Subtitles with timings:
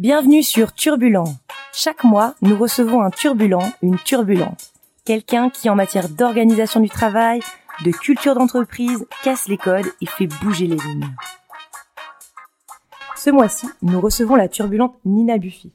[0.00, 1.26] Bienvenue sur Turbulent.
[1.74, 4.72] Chaque mois, nous recevons un turbulent, une turbulente.
[5.04, 7.40] Quelqu'un qui, en matière d'organisation du travail,
[7.84, 11.14] de culture d'entreprise, casse les codes et fait bouger les lignes.
[13.14, 15.70] Ce mois-ci, nous recevons la turbulente Nina Buffy.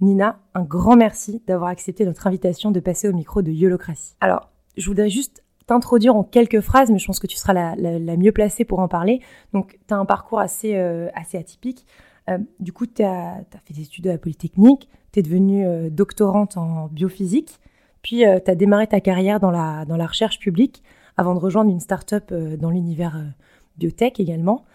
[0.00, 4.14] Nina, un grand merci d'avoir accepté notre invitation de passer au micro de Yolocratie.
[4.20, 8.16] Alors, je voudrais juste t'introduire en quelques phrases, mais je pense que tu seras la,
[8.16, 9.20] mieux placée pour en parler.
[9.52, 11.84] Donc, tu as un parcours assez, euh, assez atypique.
[12.30, 15.90] Euh, du coup, tu as, fait des études à la Polytechnique, tu es devenue euh,
[15.90, 17.60] doctorante en biophysique,
[18.02, 20.82] puis tu as démarré ta carrière dans la, dans la recherche publique
[21.16, 23.18] avant de rejoindre une start-up dans l'univers
[23.78, 24.66] biotech également,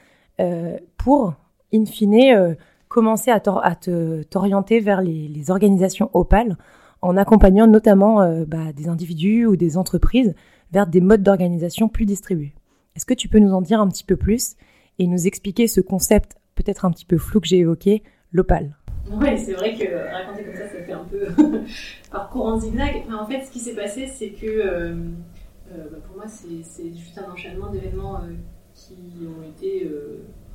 [0.98, 1.36] pour,
[1.72, 6.58] in fine, commencer à t'orienter vers les, organisations opales
[7.04, 10.34] en accompagnant notamment bah, des individus ou des entreprises
[10.72, 12.56] vers des modes d'organisation plus distribués.
[12.96, 14.56] Est-ce que tu peux nous en dire un petit peu plus
[14.98, 18.76] et nous expliquer ce concept peut-être un petit peu flou que j'ai évoqué, l'opale.
[19.12, 21.28] Oui, c'est vrai que raconter comme ça, ça fait un peu
[22.12, 23.06] parcours en zigzag.
[23.08, 24.94] Mais en fait, ce qui s'est passé, c'est que euh,
[25.72, 28.34] euh, bah, pour moi, c'est juste un enchaînement d'événements euh,
[28.76, 28.94] qui
[29.26, 29.90] ont été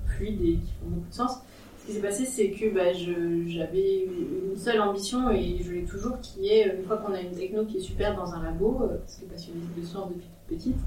[0.06, 1.38] fluides et qui font beaucoup de sens.
[1.78, 6.20] Ce qui s'est passé, c'est que bah, j'avais une seule ambition et je l'ai toujours,
[6.20, 9.16] qui est, une fois qu'on a une techno qui est super dans un labo, parce
[9.16, 10.78] que passionné de soins depuis toute petite,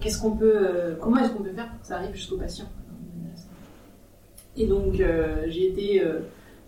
[0.00, 2.66] qu'est-ce qu'on peut, comment est-ce qu'on peut faire pour que ça arrive jusqu'au patient?
[4.56, 6.20] Et donc, euh, j'ai été euh,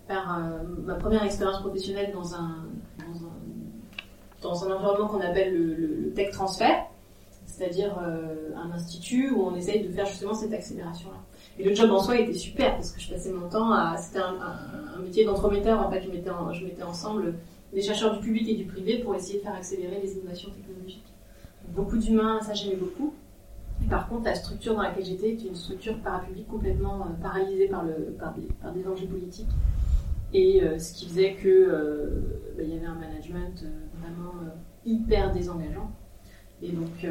[0.06, 2.64] faire euh, ma première expérience professionnelle dans un,
[4.42, 6.86] dans un, environnement qu'on appelle le, tech transfert,
[7.46, 11.16] c'est-à-dire un institut où on essaye de faire justement cette accélération-là.
[11.58, 13.96] Et le job en soi était super parce que je passais mon temps à.
[13.96, 14.34] C'était un,
[14.96, 16.02] un, métier d'entremetteur en fait.
[16.02, 17.34] Je mettais, je mettais ensemble
[17.72, 21.04] des chercheurs du public et du privé pour essayer de faire accélérer les innovations technologiques.
[21.69, 23.14] Beaucoup d'humains, ça j'aimais beaucoup.
[23.89, 27.84] Par contre, la structure dans laquelle j'étais était une structure parapublique complètement euh, paralysée par,
[27.84, 28.34] le, par,
[28.72, 29.50] des, enjeux politiques.
[30.33, 32.20] Et euh, ce qui faisait que euh,
[32.56, 33.64] bah, y avait un management
[34.00, 34.33] vraiment
[34.84, 35.91] hyper désengageant.
[36.62, 37.06] Et donc,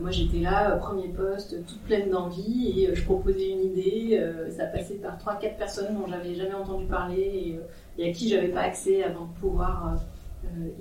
[0.00, 4.22] moi j'étais là, premier poste, toute pleine d'envie, et je proposais une idée.
[4.50, 7.60] ça passait par 3-4 personnes dont j'avais jamais entendu parler et,
[7.98, 9.96] et à qui j'avais pas accès avant de pouvoir euh,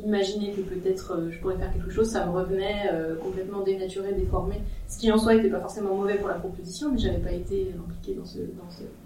[0.03, 4.13] imaginer que peut-être euh, je pourrais faire quelque chose, ça me revenait euh, complètement dénaturé,
[4.13, 4.55] déformé,
[4.87, 7.73] ce qui en soi n'était pas forcément mauvais pour la proposition, mais j'avais pas été
[7.77, 8.39] impliquée dans, ce,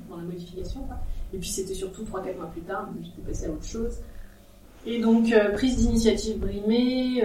[0.10, 0.82] dans la modification.
[1.34, 3.98] Et puis c'était surtout 3-4 mois plus tard, j'étais passée à autre chose.
[4.86, 7.24] Et donc prise d'initiative brimée,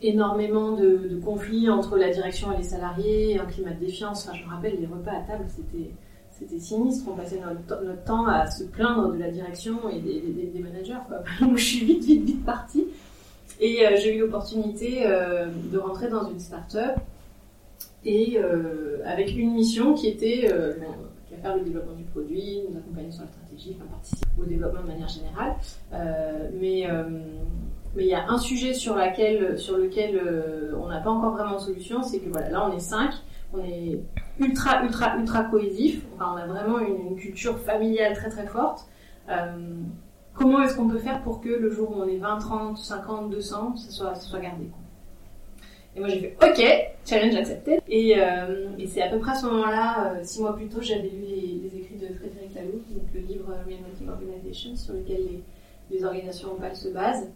[0.00, 4.26] énormément de, de, conflits entre la direction et les salariés, un climat de défiance.
[4.26, 5.90] Enfin, je me rappelle les repas à table, c'était
[6.38, 7.08] c'était sinistre.
[7.10, 10.98] On passait notre, temps à se plaindre de la direction et des, managers.
[11.40, 12.86] Donc je suis vite, vite, vite partie.
[13.60, 16.96] Et euh, j'ai eu l'opportunité euh, de rentrer dans une start-up
[18.04, 20.50] et euh, avec une mission qui était
[21.28, 24.82] qui faire le développement du produit, nous accompagner sur la stratégie, enfin, participer au développement
[24.82, 25.54] de manière générale.
[26.60, 26.86] mais
[27.96, 28.96] mais il y a un sujet sur,
[29.56, 30.20] sur lequel
[30.76, 33.14] on n'a pas encore vraiment de solution, c'est que voilà, là on est cinq,
[34.40, 36.02] ultra, ultra, ultra cohésif.
[36.18, 38.86] on a vraiment une, culture familiale très, très forte.
[39.28, 39.52] Euh,
[40.34, 43.30] comment est-ce qu'on peut faire pour que le jour où on est 20, 30, 50,
[43.30, 44.66] 200, ça soit, ça soit gardé
[45.96, 47.80] Et moi j'ai fait OK, challenge accepté.
[47.88, 50.82] Et, euh, et c'est à peu près à ce moment-là, euh, six mois plus tôt,
[50.82, 55.20] j'avais lu les, écrits de Frédéric Laloux, donc le livre Reinventing Organization, sur lequel
[55.90, 57.30] les, organisations opales se basent.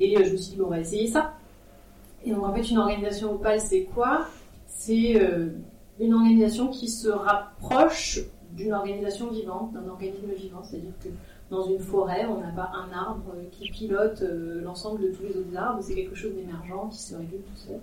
[0.00, 1.34] Et je me suis dit, bon, on va essayer ça.
[2.24, 4.28] Et donc en fait, une organisation opale, c'est quoi?
[4.66, 5.20] C'est
[6.00, 8.20] une organisation qui se rapproche
[8.52, 10.62] d'une organisation vivante, d'un organisme vivant.
[10.62, 11.08] C'est-à-dire que
[11.50, 15.36] dans une forêt, on n'a pas un arbre qui pilote euh, l'ensemble de tous les
[15.36, 17.80] autres arbres, c'est quelque chose d'émergent qui se régule tout seul.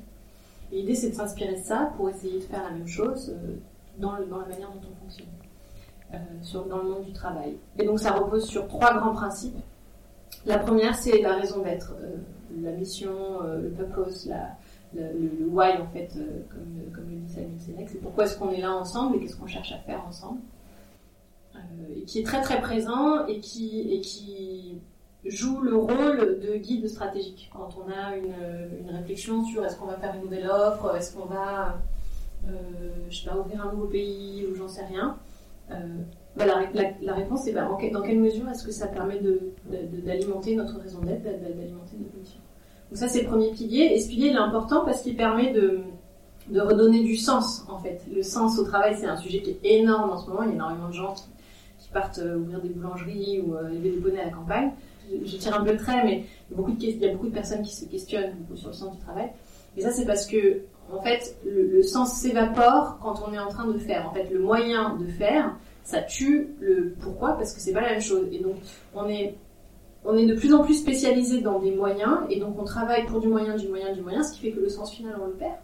[0.71, 3.55] L'idée, c'est de s'inspirer de ça pour essayer de faire la même chose euh,
[3.97, 5.27] dans, la manière dont on fonctionne,
[6.13, 7.57] euh, dans le monde du travail.
[7.79, 9.57] Et donc, ça repose sur trois grands principes.
[10.45, 11.93] La première, c'est la raison d'être,
[12.61, 14.57] la mission, le purpose, la,
[14.93, 16.41] le, why en fait, euh,
[16.93, 19.47] comme, le dit Samuel Sénèque, c'est pourquoi est-ce qu'on est là ensemble et qu'est-ce qu'on
[19.47, 20.39] cherche à faire ensemble,
[21.55, 21.59] euh,
[21.97, 24.79] et qui est très très présent et qui, et qui
[25.25, 29.97] joue le rôle de guide stratégique quand on a une, réflexion sur est-ce qu'on va
[29.97, 31.81] faire une nouvelle offre, est-ce qu'on va,
[32.47, 32.51] euh,
[33.09, 35.17] je sais pas, ouvrir un nouveau pays ou j'en sais rien.
[36.35, 39.19] Bah, la, réponse c'est bah, dans quelle mesure est-ce que ça permet
[40.03, 42.39] d'alimenter de, notre raison d'être, d'alimenter notre mission.
[42.95, 43.91] Donc ça, c'est le premier pilier.
[43.93, 45.81] Et ce pilier, il est important parce qu'il permet de,
[46.57, 47.99] redonner du sens, en fait.
[48.09, 50.43] Le sens au travail, c'est un sujet qui est énorme en ce moment.
[50.43, 53.91] Il y a énormément de gens qui, partent euh, ouvrir des boulangeries ou euh, élever
[53.91, 54.71] des bonnets à la campagne.
[55.25, 57.11] Je, tire un peu le trait, mais il y, a beaucoup de, il y a
[57.11, 59.29] beaucoup de personnes qui se questionnent sur le sens du travail.
[59.75, 60.61] Et ça, c'est parce que,
[60.93, 64.07] en fait, le, le sens s'évapore quand on est en train de faire.
[64.09, 65.53] En fait, le moyen de faire,
[65.83, 68.27] ça tue le pourquoi parce que c'est pas la même chose.
[68.31, 68.55] Et donc,
[68.93, 69.35] on est,
[70.05, 73.19] on est de plus en plus spécialisé dans des moyens et donc on travaille pour
[73.19, 75.33] du moyen, du moyen, du moyen, ce qui fait que le sens final on le
[75.33, 75.55] perd.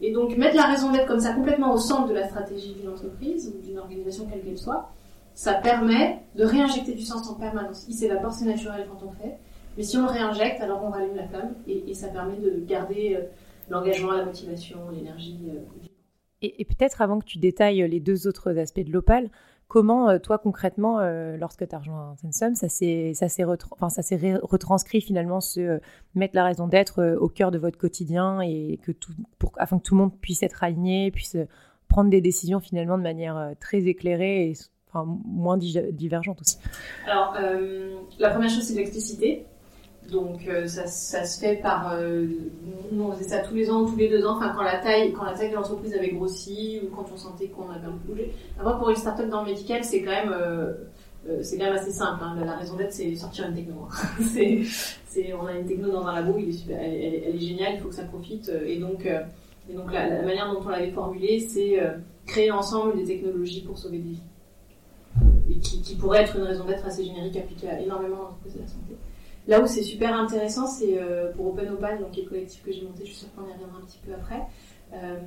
[0.00, 2.90] Et donc, mettre la raison d'être comme ça complètement au centre de la stratégie d'une
[2.90, 4.90] entreprise ou d'une organisation quelle qu'elle soit,
[5.34, 7.86] ça permet de réinjecter du sens en permanence.
[7.88, 9.36] Il s'évapore, c'est naturel quand on fait.
[9.76, 13.16] Mais si on le réinjecte, alors on rallume la flamme et, ça permet de garder
[13.16, 13.24] euh,
[13.68, 15.40] l'engagement, la motivation, l'énergie.
[15.48, 15.88] Euh,
[16.42, 19.30] et, peut-être avant que tu détailles les deux autres aspects de l'Opal,
[19.68, 21.00] comment euh, toi concrètement,
[21.36, 23.12] lorsque tu as rejoint Tensum, ça s'est
[23.80, 23.88] enfin,
[24.42, 25.80] retranscrit finalement ce
[26.14, 29.82] mettre la raison d'être au cœur de votre quotidien et que tout, pour, afin que
[29.82, 31.36] tout le monde puisse être aligné, puisse
[31.88, 34.54] prendre des décisions finalement de manière très éclairée et
[34.94, 36.58] moins divergente aussi.
[37.06, 37.36] Alors,
[38.18, 39.46] la première chose, c'est l'explicité.
[40.10, 42.26] Donc euh, ça, ça, se fait par, euh,
[42.92, 45.12] nous on faisait ça tous les ans, tous les deux ans, enfin quand la taille,
[45.12, 48.12] quand la taille de l'entreprise avait grossi ou quand on sentait qu'on avait un peu
[48.12, 48.32] bougé.
[48.58, 50.74] Après pour une startup dans le médical, c'est quand même, euh,
[51.42, 52.22] c'est quand même assez simple.
[52.22, 52.36] Hein.
[52.44, 53.88] La, raison d'être, c'est sortir une techno.
[53.90, 53.94] Hein.
[54.24, 54.60] c'est,
[55.06, 57.74] c'est, on a une techno dans un labo, il est super, elle, elle, est géniale,
[57.76, 58.52] il faut que ça profite.
[58.66, 61.80] Et donc, et donc la, la, manière dont on l'avait formulé, c'est
[62.26, 64.22] créer ensemble des technologies pour sauver des vies.
[65.50, 68.60] Et qui, qui pourrait être une raison d'être assez générique appliquée à énormément d'entreprises de
[68.60, 68.96] la santé.
[69.46, 72.62] Là où c'est super intéressant, c'est euh, pour Open Opal, donc qui est le collectif
[72.62, 74.40] que j'ai monté, je suis sûre qu'on y reviendra un petit peu après.
[74.94, 75.18] Euh,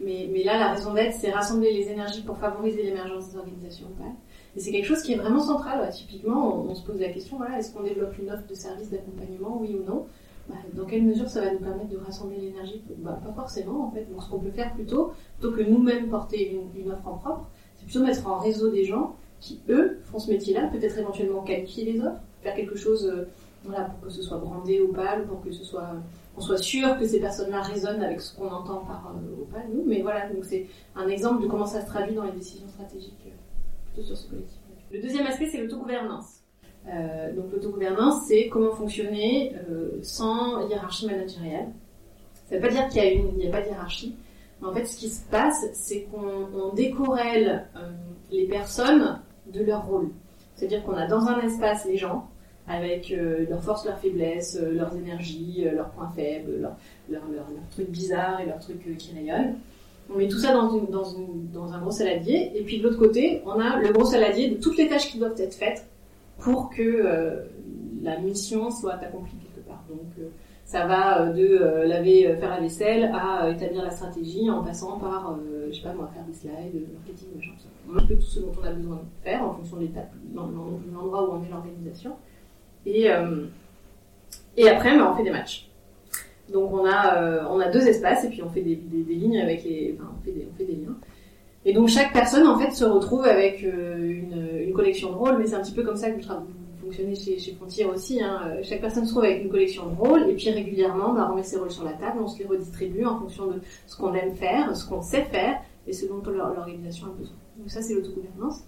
[0.00, 3.86] mais, mais, là, la raison d'être, c'est rassembler les énergies pour favoriser l'émergence des organisations
[3.86, 4.12] Opal.
[4.56, 5.88] Et c'est quelque chose qui est vraiment central.
[5.92, 9.58] Typiquement, on, se pose la question, voilà, est-ce qu'on développe une offre de service d'accompagnement,
[9.60, 10.06] oui ou non?
[10.48, 12.82] Bah, Dans quelle mesure ça va nous permettre de rassembler l'énergie?
[12.98, 14.04] Bah, Pas forcément, en fait.
[14.10, 17.46] Donc, ce qu'on peut faire plutôt, plutôt que nous-mêmes porter une, une offre en propre,
[17.76, 21.84] c'est plutôt mettre en réseau des gens qui, eux, font ce métier-là, peut-être éventuellement qualifier
[21.84, 23.06] les offres, faire quelque chose...
[23.06, 23.26] Euh,
[23.64, 25.94] voilà, pour que ce soit brandé Opal, pour que ce soit,
[26.34, 29.84] qu'on soit sûr que ces personnes-là résonnent avec ce qu'on entend par euh, Opal, nous.
[29.86, 33.14] Mais voilà, donc c'est un exemple de comment ça se traduit dans les décisions stratégiques,
[33.26, 33.30] euh,
[33.92, 34.58] plutôt sur ce collectif.
[34.92, 36.40] Le deuxième aspect, c'est l'autogouvernance.
[36.86, 39.56] Euh, donc l'autogouvernance, c'est comment fonctionner
[40.02, 41.72] sans hiérarchie managériale.
[42.48, 44.14] Ça ne veut pas dire qu'il y a n'y a pas de hiérarchie.
[44.60, 47.66] Mais en fait, ce qui se passe, c'est qu'on décorrèle
[48.30, 49.18] les personnes
[49.52, 50.10] de leur rôle.
[50.54, 52.28] C'est-à-dire qu'on a dans un espace les gens,
[52.66, 56.76] avec euh, leurs forces, leurs faiblesses, euh, leurs énergies, euh, leurs points faibles, leurs,
[57.10, 59.56] leurs, trucs bizarres et leurs trucs qui rayonnent.
[60.10, 62.84] On met tout ça dans, une, dans, une, dans un gros saladier, et puis de
[62.84, 65.86] l'autre côté, on a le gros saladier de toutes les tâches qui doivent être faites
[66.38, 67.42] pour que
[68.02, 69.82] la mission soit accomplie quelque part.
[69.88, 70.28] Donc
[70.66, 75.38] ça va de laver, faire la vaisselle à établir la stratégie en passant par,
[75.70, 78.02] je sais pas moi, faire des slides, marketing, machin, tout ça.
[78.02, 79.88] Un peu tout ce dont on a besoin de faire en fonction de
[80.34, 82.14] l'endroit où on met l'organisation.
[82.86, 83.46] Et, euh,
[84.56, 85.68] et après, bah, on fait des matchs.
[86.52, 89.64] Donc on a, euh, on a deux espaces et puis on fait des, lignes avec
[89.64, 90.96] les, enfin, on fait des, on liens.
[91.64, 95.46] Et donc chaque personne en fait se retrouve avec euh, une, collection de rôles, mais
[95.46, 96.22] c'est un petit peu comme ça que vous,
[96.82, 98.22] fonctionnez chez, Frontier aussi.
[98.22, 98.58] Hein.
[98.62, 101.42] Chaque personne se trouve avec une collection de rôles et puis régulièrement, bah, on met
[101.42, 104.34] ses rôles sur la table, on se les redistribue en fonction de ce qu'on aime
[104.34, 107.36] faire, ce qu'on sait faire et ce dont l'organisation a besoin.
[107.56, 108.64] Donc ça c'est l'autogouvernance.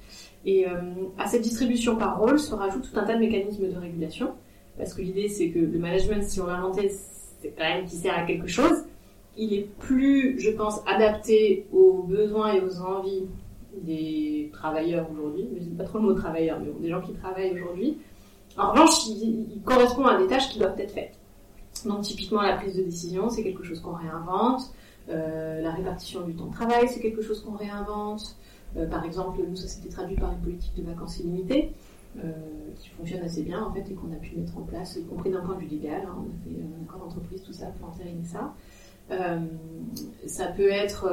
[0.47, 0.71] Et euh,
[1.19, 4.33] à cette distribution par rôle se rajoute tout un tas de mécanismes de régulation,
[4.79, 7.97] parce que l'idée c'est que le management, si on l'a inventé, c'est quand même qui
[7.97, 8.85] sert à quelque chose.
[9.37, 13.25] Il est plus, je pense, adapté aux besoins et aux envies
[13.83, 15.49] des travailleurs aujourd'hui.
[15.59, 17.99] Je dis pas trop le mot travailleurs, mais des gens qui travaillent aujourd'hui.
[18.57, 21.19] En revanche, il, correspond à des tâches qui doivent être faites.
[21.85, 24.63] Donc typiquement la prise de décision, c'est quelque chose qu'on réinvente.
[25.09, 28.37] Euh, la répartition du temps de travail, c'est quelque chose qu'on réinvente.
[28.77, 31.73] Euh, par exemple, nous, ça s'était traduit par une politique de vacances illimitées.
[32.25, 32.33] Euh,
[32.79, 35.29] qui fonctionne assez bien en fait et qu'on a pu mettre en place, y compris
[35.29, 36.01] d'un point de vue légal.
[36.07, 36.17] Hein.
[36.17, 38.55] on a fait un accord d'entreprise, tout ça pour entériner ça.
[39.11, 39.41] Euh,
[40.25, 41.11] ça peut être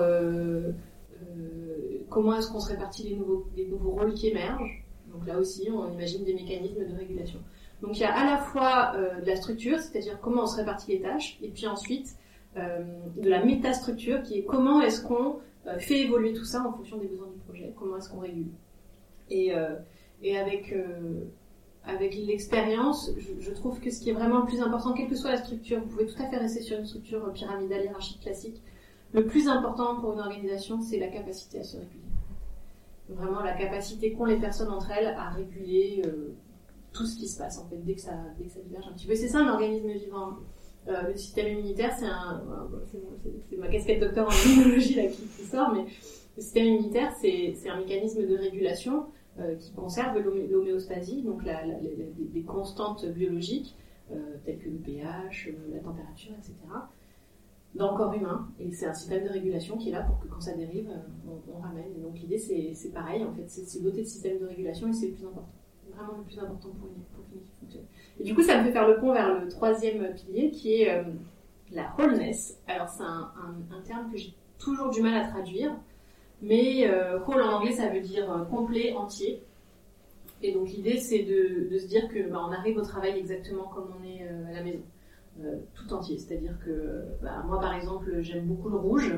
[2.10, 4.86] comment est-ce qu'on se répartit les nouveaux, les nouveaux rôles qui émergent.
[5.13, 7.39] Donc là aussi, on imagine des mécanismes de régulation.
[7.81, 10.91] Donc il y a à la fois de la structure, c'est-à-dire comment on se répartit
[10.91, 12.15] les tâches, et puis ensuite
[12.55, 15.39] de la métastructure qui est comment est-ce qu'on euh,
[15.79, 17.74] fait évoluer tout ça en fonction des besoins du projet.
[17.77, 18.51] Comment est-ce qu'on régule
[19.29, 19.75] Et, euh,
[20.22, 21.25] et avec, euh,
[21.86, 25.32] avec l'expérience, je, trouve que ce qui est vraiment le plus important, quelle que soit
[25.32, 28.62] la structure, vous pouvez tout à fait rester sur une structure pyramidale hiérarchique classique.
[29.13, 32.00] Le plus important pour une organisation, c'est la capacité à se réguler.
[33.10, 36.01] Vraiment la capacité qu'ont les personnes entre elles à réguler
[36.93, 38.93] tout ce qui se passe en fait dès que ça dès que ça diverge un
[38.93, 39.15] petit peu.
[39.15, 40.38] C'est ça un organisme vivant.
[40.88, 42.44] Euh, le système immunitaire, c'est un,
[43.50, 45.86] c'est ma casquette docteur en immunologie là qui, sort, mais
[46.36, 49.06] le système immunitaire, c'est un mécanisme de régulation
[49.40, 53.78] euh, qui conserve l'homéostasie, donc la, la, des constantes biologiques
[54.12, 56.54] euh, telles que le pH, la température, etc.
[57.75, 58.50] dans le corps humain.
[58.60, 60.92] Et c'est un système de régulation qui est là pour que quand ça dérive,
[61.28, 62.02] on, ramène.
[62.02, 65.13] Donc l'idée, c'est pareil, en fait, c'est doter de système de régulation et c'est le
[65.13, 65.50] plus important.
[65.96, 67.86] Vraiment le plus important pour une, pour une équipe fonctionne.
[68.20, 71.04] Et du coup, ça me fait faire le pont vers le troisième pilier qui est
[71.72, 72.60] la wholeness.
[72.68, 75.76] Alors c'est un, terme que j'ai toujours du mal à traduire,
[76.42, 76.90] mais
[77.28, 79.44] whole en anglais, ça veut dire complet, entier.
[80.44, 83.88] Et donc l'idée, c'est de, se dire que bah, on arrive au travail exactement comme
[83.98, 84.84] on est euh, à la maison,
[85.42, 86.18] euh, tout entier.
[86.18, 89.16] C'est-à-dire que bah, moi, par exemple, j'aime beaucoup le rouge.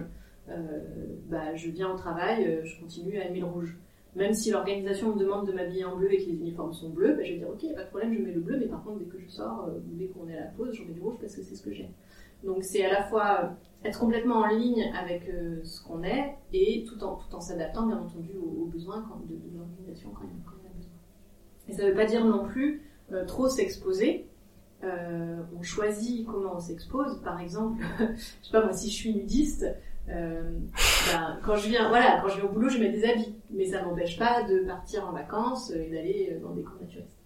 [0.48, 0.80] Euh,
[1.28, 3.76] bah, je viens au travail, je continue à aimer le rouge.
[4.16, 7.16] Même si l'organisation me demande de m'habiller en bleu et que les uniformes sont bleus,
[7.16, 9.00] bah, je vais dire ok, pas de problème, je mets le bleu, mais par contre
[9.00, 11.36] dès que je sors, dès qu'on est à la pause, je mets du rouge parce
[11.36, 11.92] que c'est ce que j'aime.
[12.44, 15.30] Donc c'est à la fois être complètement en ligne avec
[15.64, 20.12] ce qu'on est et tout en, tout en s'adaptant bien entendu aux, besoins de, l'organisation
[20.14, 20.56] quand, quand
[21.68, 22.82] et ça ne veut pas dire non plus
[23.12, 24.28] euh, trop s'exposer.
[24.84, 27.22] Euh, on choisit comment on s'expose.
[27.24, 29.66] Par exemple, je sais pas moi, si je suis nudiste,
[30.10, 30.60] euh,
[31.12, 33.66] ben, quand je viens, voilà, quand je viens au boulot, je mets des habits, mais
[33.66, 37.18] ça m'empêche pas de partir en vacances et d'aller dans des cours naturistes.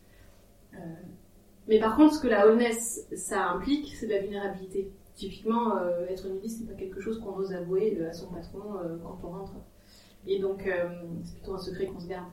[1.67, 4.91] mais par contre, ce que la wellness ça implique, c'est de la vulnérabilité.
[5.15, 5.73] Typiquement,
[6.09, 8.63] être nudiste, c'est pas quelque chose qu'on ose avouer à son patron
[9.03, 9.53] quand on rentre.
[10.25, 10.69] Et donc,
[11.25, 12.27] c'est plutôt un secret qu'on se garde.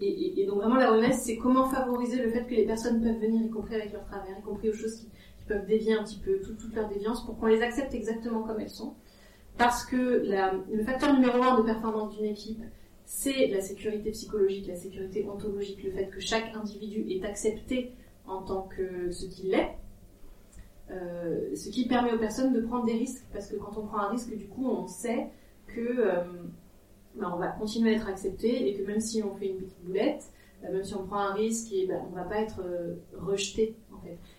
[0.00, 3.42] Et, donc vraiment la wellness, c'est comment favoriser le fait que les personnes peuvent venir,
[3.42, 5.08] y compris avec leur travers, y compris aux choses qui,
[5.48, 8.68] peuvent dévier un petit peu, toute leur déviance, pour qu'on les accepte exactement comme elles
[8.68, 8.94] sont.
[9.58, 10.24] Parce que
[10.70, 12.62] le facteur numéro un de performance d'une équipe,
[13.06, 17.92] c'est la sécurité psychologique, la sécurité ontologique, le fait que chaque individu est accepté
[18.26, 19.76] en tant que ce qu'il est.
[20.90, 23.98] Euh, ce qui permet aux personnes de prendre des risques, parce que quand on prend
[23.98, 25.28] un risque, du coup, on sait
[25.66, 26.22] que euh,
[27.16, 29.84] ben, on va continuer à être accepté et que même si on fait une petite
[29.84, 30.24] boulette,
[30.62, 33.74] ben, même si on prend un risque, ben, on va pas être euh, rejeté.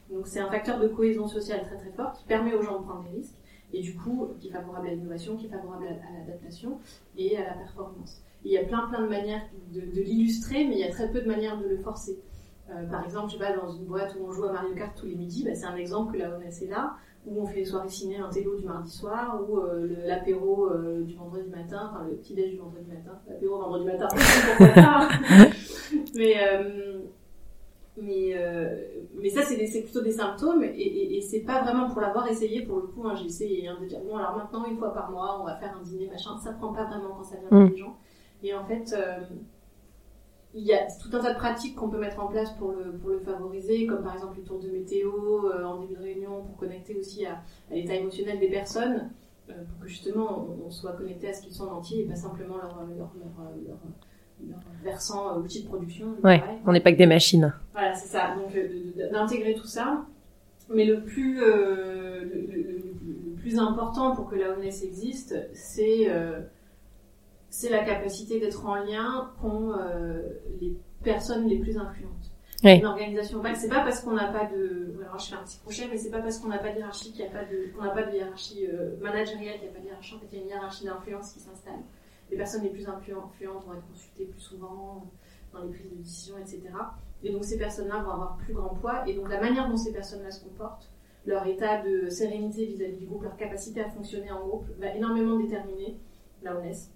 [0.09, 2.85] Donc c'est un facteur de cohésion sociale très très fort qui permet aux gens de
[2.85, 3.35] prendre des risques
[3.73, 6.79] et du coup qui est favorable à l'innovation, qui est favorable à, l'adaptation
[7.17, 8.21] et à la performance.
[8.43, 9.43] il y a plein plein de manières
[9.73, 12.19] de, l'illustrer, mais il y a très peu de manières de le forcer.
[12.69, 14.97] Euh, par exemple, je sais pas, dans une boîte où on joue à Mario Kart
[14.97, 17.65] tous les midis, c'est un exemple que la ONS est là où on fait les
[17.65, 22.05] soirées ciné, un télo du mardi soir, ou euh, l'apéro euh, du vendredi matin, enfin
[22.09, 24.07] le petit déj du vendredi matin, l'apéro vendredi matin,
[26.15, 26.35] mais
[27.99, 28.69] euh,
[29.15, 32.27] mais mais ça c'est plutôt des symptômes et, et, et c'est pas vraiment pour l'avoir
[32.27, 34.93] essayé pour le coup hein, j'ai essayé hein, de dire bon alors maintenant une fois
[34.93, 37.59] par mois on va faire un dîner machin ça prend pas vraiment quand ça vient
[37.59, 37.69] mm.
[37.69, 37.97] des gens
[38.43, 38.93] et en fait
[40.57, 42.93] il y a tout un tas de pratiques qu'on peut mettre en place pour le,
[42.97, 45.11] pour le favoriser, comme par exemple les tours de météo
[45.45, 49.11] euh, en début de réunion pour connecter aussi à, l'état émotionnel des personnes,
[49.49, 52.15] euh, pour que justement on, soit connecté à ce qu'ils sont en entier et pas
[52.15, 53.77] simplement leur, leur, leur, leur
[54.83, 56.15] versant outil de production.
[56.23, 57.53] Ouais, on n'est pas que des machines.
[57.73, 58.35] Voilà, c'est ça.
[58.35, 58.53] Donc
[59.11, 60.05] d'intégrer tout ça.
[60.69, 66.07] Mais le plus, euh, le, plus important pour que la ONS existe, c'est
[67.49, 70.21] c'est la capacité d'être en lien qu'ont euh,
[70.61, 72.13] les personnes les plus influentes.
[72.63, 75.87] Une organisation c'est pas parce qu'on n'a pas de, alors je fais un petit crochet,
[75.91, 77.83] mais c'est pas parce qu'on n'a pas de hiérarchie qu'il n'y a pas de, qu'on
[77.83, 80.37] n'a pas de hiérarchie euh, managériale, qu'il n'y a pas de hiérarchie, en fait, il
[80.37, 81.81] y a une hiérarchie d'influence qui s'installe.
[82.29, 85.09] Les personnes les plus influentes vont être consultées plus souvent
[85.53, 86.61] dans les prises de décision, etc.
[87.23, 89.93] Et donc ces personnes-là vont avoir plus grand poids, et donc la manière dont ces
[89.93, 90.89] personnes-là se comportent,
[91.25, 95.37] leur état de sérénité vis-à-vis du groupe, leur capacité à fonctionner en groupe, va énormément
[95.37, 95.97] déterminer
[96.43, 96.91] la honnêteté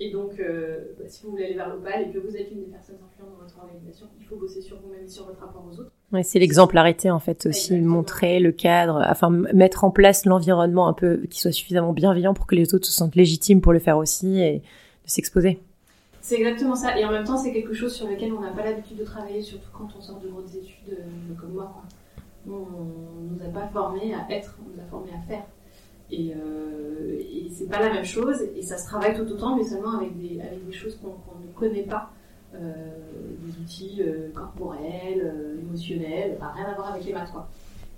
[0.00, 2.64] et donc, euh, bah, si vous voulez aller vers l'opale et que vous êtes une
[2.64, 5.64] des personnes influentes dans votre organisation, il faut bosser sur vous-même et sur votre rapport
[5.64, 5.92] aux autres.
[6.22, 11.22] C'est l'exemplarité en fait aussi, montrer le cadre, enfin mettre en place l'environnement un peu
[11.30, 14.40] qui soit suffisamment bienveillant pour que les autres se sentent légitimes pour le faire aussi
[14.40, 15.60] et de s'exposer.
[16.20, 16.98] C'est exactement ça.
[16.98, 19.42] Et en même temps, c'est quelque chose sur lequel on n'a pas l'habitude de travailler,
[19.42, 21.70] surtout quand on sort de grandes études euh, comme moi.
[21.74, 21.84] Quoi.
[22.46, 25.44] On nous a pas formés à être, on nous a formés à faire.
[26.10, 29.64] Et, euh, et c'est pas la même chose, et ça se travaille tout autant, mais
[29.64, 32.10] seulement avec des, avec des choses qu'on ne connaît pas,
[32.54, 37.32] des outils euh, corporels, euh, émotionnels, enfin, rien à voir avec les maths.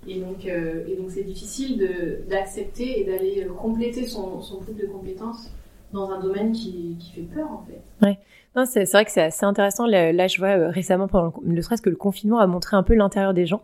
[0.07, 5.51] Et donc, euh, et donc c'est difficile d'accepter et d'aller compléter son, son de compétences
[5.91, 7.81] dans un domaine qui, fait peur, en fait.
[8.05, 8.17] Ouais.
[8.65, 9.85] C'est vrai que c'est assez intéressant.
[9.85, 12.95] Là, je vois récemment, pendant le, le stress, que le confinement a montré un peu
[12.95, 13.61] l'intérieur des gens.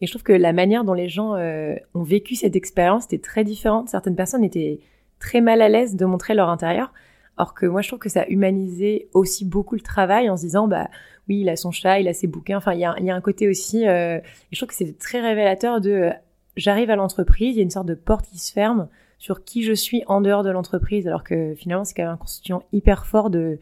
[0.00, 3.18] Et je trouve que la manière dont les gens euh, ont vécu cette expérience était
[3.18, 3.88] très différente.
[3.88, 4.80] Certaines personnes étaient
[5.18, 6.92] très mal à l'aise de montrer leur intérieur.
[7.38, 10.66] Alors que moi, je trouve que ça humanisait aussi beaucoup le travail en se disant,
[10.66, 10.88] bah
[11.28, 12.56] oui, il a son chat, il a ses bouquins.
[12.56, 13.86] Enfin, il y a, un côté aussi.
[13.86, 14.18] Euh,
[14.50, 15.90] je trouve que c'est très révélateur de.
[15.90, 16.10] Euh,
[16.56, 19.62] j'arrive à l'entreprise, il y a une sorte de porte qui se ferme sur qui
[19.62, 23.06] je suis en dehors de l'entreprise, alors que finalement, c'est quand même un constituant hyper
[23.06, 23.58] fort de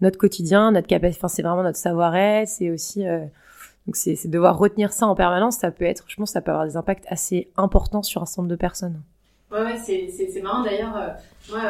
[0.00, 1.20] notre quotidien, notre capacité.
[1.20, 2.48] Enfin, c'est vraiment notre savoir-être.
[2.48, 3.06] C'est aussi.
[3.06, 3.24] Euh,
[3.86, 6.66] donc c'est devoir retenir ça en permanence, ça peut être, je pense, ça peut avoir
[6.66, 9.00] des impacts assez importants sur un certain nombre de personnes.
[9.50, 10.94] Ouais, ouais c'est marrant d'ailleurs.
[10.94, 11.08] Euh,
[11.50, 11.62] moi,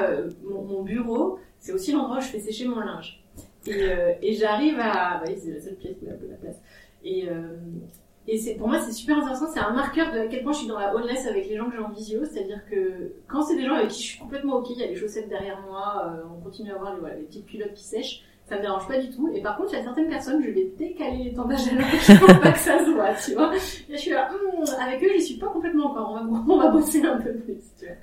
[0.67, 3.23] mon, bureau, c'est aussi l'endroit où je fais sécher mon linge.
[3.67, 5.23] Et, euh, et j'arrive à.
[5.27, 6.57] Oui, c'est la seule pièce où il y a de la place.
[7.05, 7.29] Et,
[8.27, 9.47] et c'est, pour moi, c'est super intéressant.
[9.53, 11.71] C'est un marqueur de à quel point je suis dans la honest avec les gens
[11.71, 12.25] que j'ai en visio.
[12.25, 14.87] C'est-à-dire que quand c'est des gens avec qui je suis complètement ok, il y a
[14.87, 18.25] les chaussettes derrière moi, on continue à voir les, voilà, les petites culottes qui sèchent
[18.49, 19.29] ça me dérange pas du tout.
[19.35, 22.19] Et par contre, il y a certaines personnes, je vais décaler les tendages à l'heure
[22.19, 23.55] pour pas que ça se voit, tu vois.
[23.55, 26.11] Et je suis là, hum, avec eux, j'y suis pas complètement encore.
[26.11, 27.95] On va, on va bosser un peu plus, tu vois.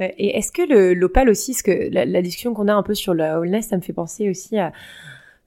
[0.00, 2.94] Et est-ce que le l'opal aussi, parce que la, la discussion qu'on a un peu
[2.94, 4.72] sur la wellness, ça me fait penser aussi à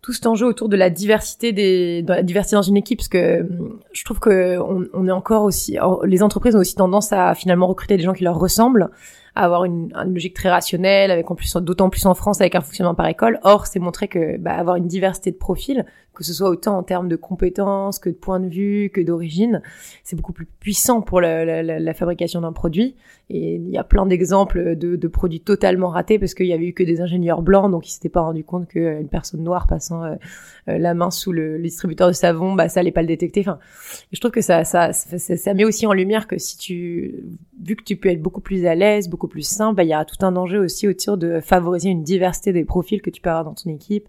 [0.01, 3.09] tout cet enjeu autour de la diversité des, de la diversité dans une équipe, parce
[3.09, 3.45] que
[3.91, 7.67] je trouve que on, on est encore aussi, les entreprises ont aussi tendance à finalement
[7.67, 8.89] recruter des gens qui leur ressemblent
[9.43, 12.61] avoir une, une, logique très rationnelle, avec en plus d'autant plus en France avec un
[12.61, 13.39] fonctionnement par école.
[13.43, 15.85] Or, c'est montré que bah, avoir une diversité de profils,
[16.17, 19.61] que ce soit autant en termes de compétences que de points de vue, que d'origine,
[20.03, 22.95] c'est beaucoup plus puissant pour la, la, la fabrication d'un produit.
[23.29, 26.65] Et il y a plein d'exemples de, de, produits totalement ratés parce qu'il y avait
[26.65, 30.03] eu que des ingénieurs blancs, donc ils s'étaient pas rendu compte qu'une personne noire passant
[30.03, 30.15] euh,
[30.69, 33.41] euh, la main sous le, distributeur de savon, bah ça allait pas le détecter.
[33.41, 33.59] Enfin,
[34.11, 37.15] je trouve que ça, ça, ça, ça met aussi en lumière que si tu,
[37.61, 39.93] vu que tu peux être beaucoup plus à l'aise, beaucoup plus simple, bah, il y
[39.93, 43.29] a tout un danger aussi autour de favoriser une diversité des profils que tu peux
[43.29, 44.07] avoir dans ton équipe,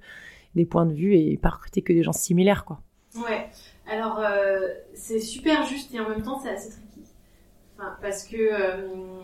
[0.55, 2.81] des points de vue et pas recruter que des gens similaires, quoi.
[3.17, 3.49] Ouais.
[3.91, 7.03] Alors, euh, c'est super juste et en même temps, c'est assez tricky.
[8.03, 9.23] Parce que euh,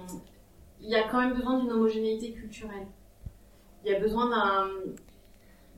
[0.80, 2.86] il y a quand même besoin d'une homogénéité culturelle.
[3.84, 4.70] Il y a besoin d'un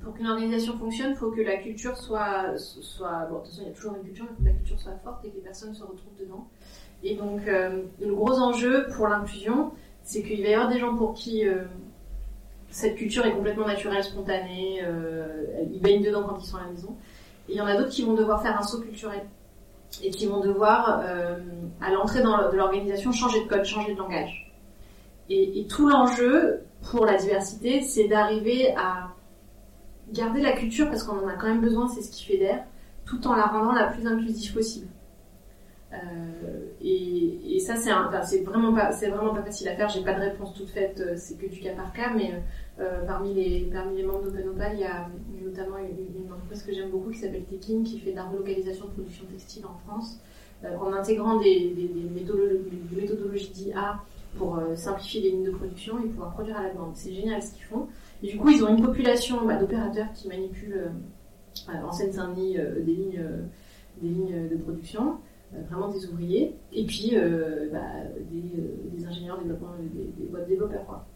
[0.03, 3.63] pour qu'une organisation fonctionne, il faut que la culture soit, soit bon, de toute façon,
[3.63, 5.31] il y a toujours une culture, mais il faut que la culture soit forte et
[5.31, 6.47] que les personnes se retrouvent dedans.
[7.03, 9.73] Et donc, euh, le gros enjeu pour l'inclusion,
[10.03, 11.45] c'est qu'il va y avoir des gens pour qui
[12.77, 16.69] cette culture est complètement naturelle, spontanée, euh, ils baignent dedans quand ils sont à la
[16.69, 16.95] maison.
[17.49, 19.23] Et il y en a d'autres qui vont devoir faire un saut culturel
[20.03, 21.39] et qui vont devoir, euh,
[21.81, 24.53] à l'entrée de l'organisation, changer de code, changer de langage.
[25.31, 29.09] Et, et tout l'enjeu pour la diversité, c'est d'arriver à
[30.13, 32.63] garder la culture parce qu'on en a quand même besoin, c'est ce qui fait d'air,
[33.07, 34.89] tout en la rendant la plus inclusive possible.
[36.05, 39.89] Euh, et, ça, c'est vraiment pas, facile à faire.
[39.89, 41.01] J'ai pas de réponse toute faite.
[41.01, 42.13] Euh, c'est que du cas par cas.
[42.15, 42.33] Mais
[42.81, 43.71] euh, parmi les
[44.05, 45.09] membres d'OpenOpal, il y a
[45.43, 48.91] notamment une, entreprise que j'aime beaucoup qui s'appelle Tekin, qui fait de la relocalisation de
[48.91, 50.21] production textile en France,
[50.65, 51.91] en intégrant des, des
[53.01, 54.01] méthodologies, d'IA
[54.37, 56.91] pour simplifier les lignes de production et pouvoir produire à la demande.
[56.95, 57.87] C'est génial ce qu'ils font.
[58.23, 60.91] Et du coup, ils ont une population bah, d'opérateurs qui manipulent
[61.69, 63.25] en Seine-Saint-Denis des lignes
[64.03, 65.19] des lignes de production.
[65.55, 67.79] Euh, vraiment des ouvriers, et puis euh, bah,
[68.33, 70.85] des, euh, des, ingénieurs développement, des, des boîtes développeurs.
[70.87, 71.07] Quoi.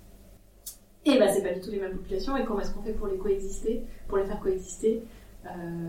[1.05, 3.09] Et bah, c'est pas du tout les mêmes populations, et comment est-ce qu'on fait pour
[3.09, 5.03] les coexister, pour les faire coexister?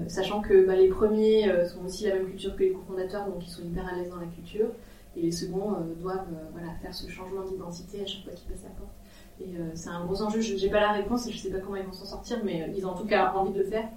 [0.07, 3.49] Sachant que bah, les premiers sont aussi la même culture que les cofondateurs, donc ils
[3.49, 4.67] sont hyper à l'aise dans la culture,
[5.15, 8.69] et les seconds doivent voilà, faire ce changement d'identité à chaque fois qu'ils passent la
[8.69, 8.93] porte.
[9.41, 11.75] Et c'est un gros enjeu, je n'ai pas la réponse et je sais pas comment
[11.75, 13.89] ils vont s'en sortir, mais ils ont en tout cas envie de le faire.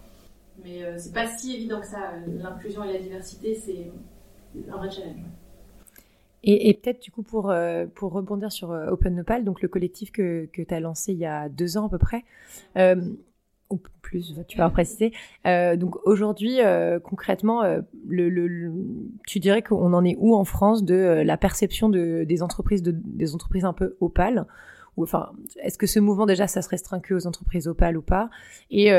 [0.65, 3.93] Mais c'est pas si évident que ça, l'inclusion et la diversité, c'est
[6.47, 10.13] Et, peut-être du coup pour, euh, pour rebondir sur euh, Open Nopal, donc le collectif
[10.13, 12.23] que, que tu as lancé il y a deux ans à peu près,
[12.77, 12.97] euh,
[13.71, 15.13] ou plus, tu vas préciser.
[15.45, 16.59] Donc aujourd'hui,
[17.03, 17.63] concrètement,
[19.27, 22.93] tu dirais qu'on en est où en France de la perception de, des entreprises de,
[22.93, 24.47] des entreprises un peu opales?
[24.99, 28.29] Enfin, est-ce que ce mouvement déjà ça se restreint que aux entreprises opales ou pas?
[28.71, 28.93] Et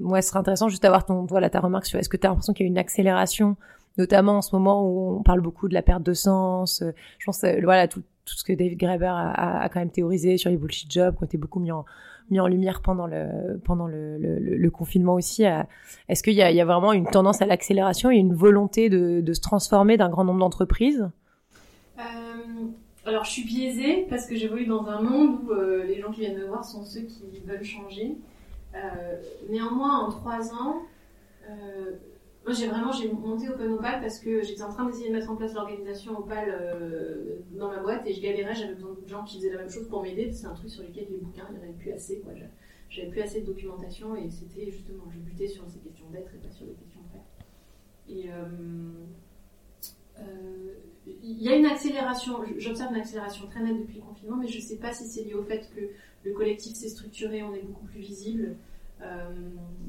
[0.00, 2.30] moi, ce serait intéressant juste d'avoir ton, voilà, ta remarque sur est-ce que tu as
[2.30, 3.56] l'impression qu'il y a une accélération
[3.98, 6.82] notamment en ce moment où on parle beaucoup de la perte de sens.
[6.82, 10.50] Euh, je pense, euh, voilà, tout, ce que David Graeber a, quand même théorisé sur
[10.50, 15.42] les bullshit jobs, qui ont été beaucoup mis en, lumière pendant le, confinement aussi.
[16.08, 19.96] Est-ce qu'il y a, vraiment une tendance à l'accélération et une volonté de, se transformer
[19.96, 21.10] d'un grand nombre d'entreprises?
[21.98, 22.02] Euh,
[23.04, 25.52] Alors, je suis biaisée parce que j'évolue dans un monde où
[25.88, 28.16] les gens qui viennent me voir sont ceux qui veulent changer.
[29.50, 30.82] néanmoins, en trois ans,
[32.44, 35.36] moi, j'ai vraiment monté Open Opal parce que j'étais en train d'essayer de mettre en
[35.36, 39.36] place l'organisation Opal euh, dans ma boîte et je galérais, j'avais besoin de gens qui
[39.36, 40.32] faisaient la même chose pour m'aider.
[40.32, 42.20] C'est un truc sur lequel les bouquins, il n'y en avait plus assez.
[42.20, 42.32] Quoi.
[42.88, 46.38] J'avais plus assez de documentation et c'était justement, je butais sur ces questions d'être et
[46.38, 47.22] pas sur les questions de faire.
[48.08, 49.06] Et euh,
[50.18, 50.74] euh,
[51.22, 54.56] il y a une accélération, j'observe une accélération très nette depuis le confinement, mais je
[54.56, 55.80] ne sais pas si c'est lié au fait que
[56.24, 58.56] le collectif s'est structuré, on est beaucoup plus visible.
[59.02, 59.30] Euh,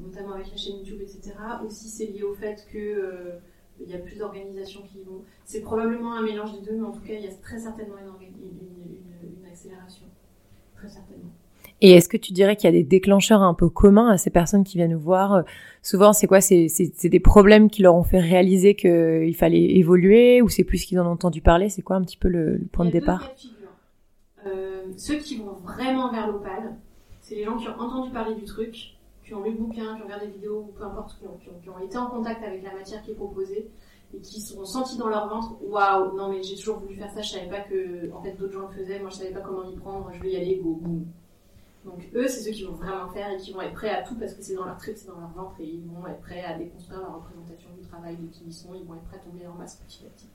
[0.01, 1.33] notamment avec la chaîne YouTube, etc.
[1.65, 3.39] Aussi, c'est lié au fait que euh,
[3.79, 5.23] il y a plus d'organisations qui vont.
[5.43, 7.95] C'est probablement un mélange des deux, mais en tout cas, il y a très certainement
[8.19, 10.05] une, une, une, accélération.
[10.75, 11.29] Très certainement.
[11.81, 14.29] Et est-ce que tu dirais qu'il y a des déclencheurs un peu communs à ces
[14.29, 15.43] personnes qui viennent nous voir?
[15.81, 16.39] Souvent, c'est quoi?
[16.39, 16.69] C'est
[17.03, 21.07] des problèmes qui leur ont fait réaliser qu'il fallait évoluer ou c'est plus qu'ils en
[21.07, 21.69] ont entendu parler?
[21.69, 23.31] C'est quoi un petit peu le, point de départ?
[24.45, 26.75] euh, Ceux qui vont vraiment vers l'opale,
[27.19, 28.95] c'est les gens qui ont entendu parler du truc,
[29.31, 31.79] qui ont lu le bouquin, qui ont regardé des vidéos, ou peu importe, qui ont,
[31.79, 33.71] été en contact avec la matière qui est proposée
[34.13, 37.09] et qui se sont sentis dans leur ventre waouh non mais j'ai toujours voulu faire
[37.11, 39.39] ça je savais pas que en fait d'autres gens le faisaient moi je savais pas
[39.39, 41.05] comment y prendre je vais y aller go boum
[41.85, 44.15] donc eux, c'est ceux qui vont vraiment faire et qui vont être prêts à tout
[44.15, 46.43] parce que c'est dans leur trip, c'est dans leur ventre et ils vont être prêts
[46.43, 49.19] à déconstruire leur représentation du travail, de qui ils sont, ils vont être prêts à
[49.19, 50.27] tomber en masse petit à petit.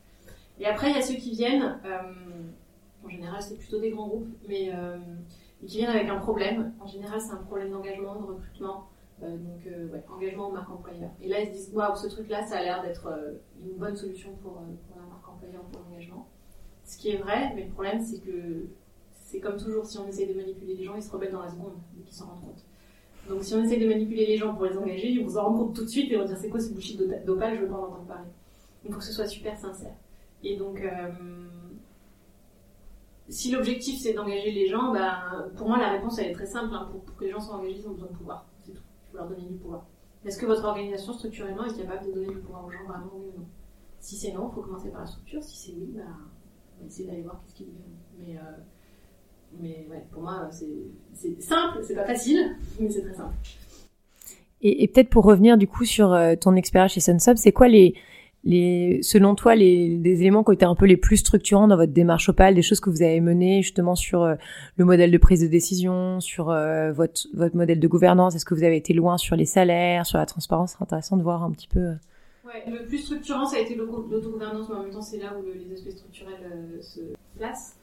[0.59, 2.01] Et après, il y a ceux qui viennent, euh,
[3.05, 4.97] en général c'est plutôt des grands groupes, mais euh,
[5.65, 6.73] qui viennent avec un problème.
[6.81, 8.89] En général, c'est un problème d'engagement, de recrutement.
[9.23, 11.11] Euh, donc, ouais, engagement ou marque employeur.
[11.23, 13.09] Et là, ils se disent, waouh, ce truc-là, ça a l'air d'être
[13.65, 16.29] une bonne solution pour, pour la marque employeur, pour l'engagement.
[16.85, 18.69] Ce qui est vrai, mais le problème, c'est que
[19.11, 21.51] c'est comme toujours, si on essaie de manipuler les gens, ils se rebellent dans la
[21.51, 22.65] seconde, dès qu'ils s'en rendent compte.
[23.29, 25.59] Donc si on essaie de manipuler les gens pour les engager, ils vont s'en rendre
[25.59, 27.75] compte tout de suite et vont dire c'est quoi ce bullshit d'opale, je veux pas
[27.75, 28.29] en entendre parler.
[28.85, 29.95] Il faut que ce soit super sincère.
[30.45, 31.09] Et donc, euh,
[33.29, 36.75] si l'objectif c'est d'engager les gens, ben, pour moi la réponse elle est très simple.
[36.75, 36.89] Hein.
[36.91, 38.47] Pour, que les gens soient engagés, ils ont besoin de pouvoir.
[38.63, 38.83] C'est tout.
[39.09, 39.87] Il faut leur donner du pouvoir.
[40.25, 43.27] Est-ce que votre organisation structurellement est capable de donner du pouvoir aux gens vraiment oui
[43.35, 43.47] ou non?
[44.01, 45.43] Si c'est non, il faut commencer par la structure.
[45.43, 46.07] Si c'est oui, ben,
[46.77, 47.73] on va essayer d'aller voir qu'est-ce qu'ils font.
[48.19, 48.41] Mais euh,
[49.59, 53.35] mais ouais, pour moi, c'est simple, c'est pas facile, mais c'est très simple.
[54.63, 57.95] Et, peut-être pour revenir du coup sur euh, ton expérience chez Sunsub, c'est quoi les,
[59.03, 61.93] selon toi, les, les, éléments qui ont été un peu les plus structurants dans votre
[61.93, 64.35] démarche Opal, des choses que vous avez menées justement sur euh,
[64.77, 68.35] le modèle de prise de décision, sur euh, votre, votre modèle de gouvernance?
[68.35, 70.77] Est-ce que vous avez été loin sur les salaires, sur la transparence?
[70.77, 71.95] C'est intéressant de voir un petit peu.
[72.45, 75.45] Ouais, le plus structurant, ça a été l'autogouvernance, mais en même temps, c'est là où
[75.45, 77.01] les aspects structurels se
[77.37, 77.77] placent.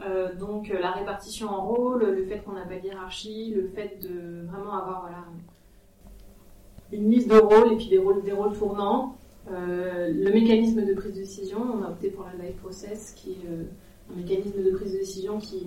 [0.00, 3.68] Euh, donc euh, la répartition en rôle, le fait qu'on n'a pas de hiérarchie, le
[3.68, 5.10] fait de vraiment avoir
[6.92, 9.16] une liste de rôles et puis des rôles, des rôles tournants,
[9.50, 13.32] euh, le mécanisme de prise de décision, on a opté pour la live process qui
[13.32, 15.66] est un mécanisme de prise de décision qui,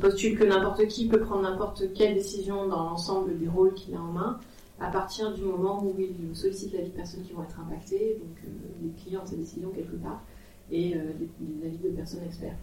[0.00, 4.00] postule que n'importe qui peut prendre n'importe quelle décision dans l'ensemble des rôles qu'il a
[4.00, 4.40] en main
[4.78, 8.38] à partir du moment où il sollicite l'avis de personnes qui vont être impactées, donc
[8.82, 10.22] les clients de sa décision quelque part,
[10.70, 10.94] et
[11.62, 12.56] l'avis de personnes experts.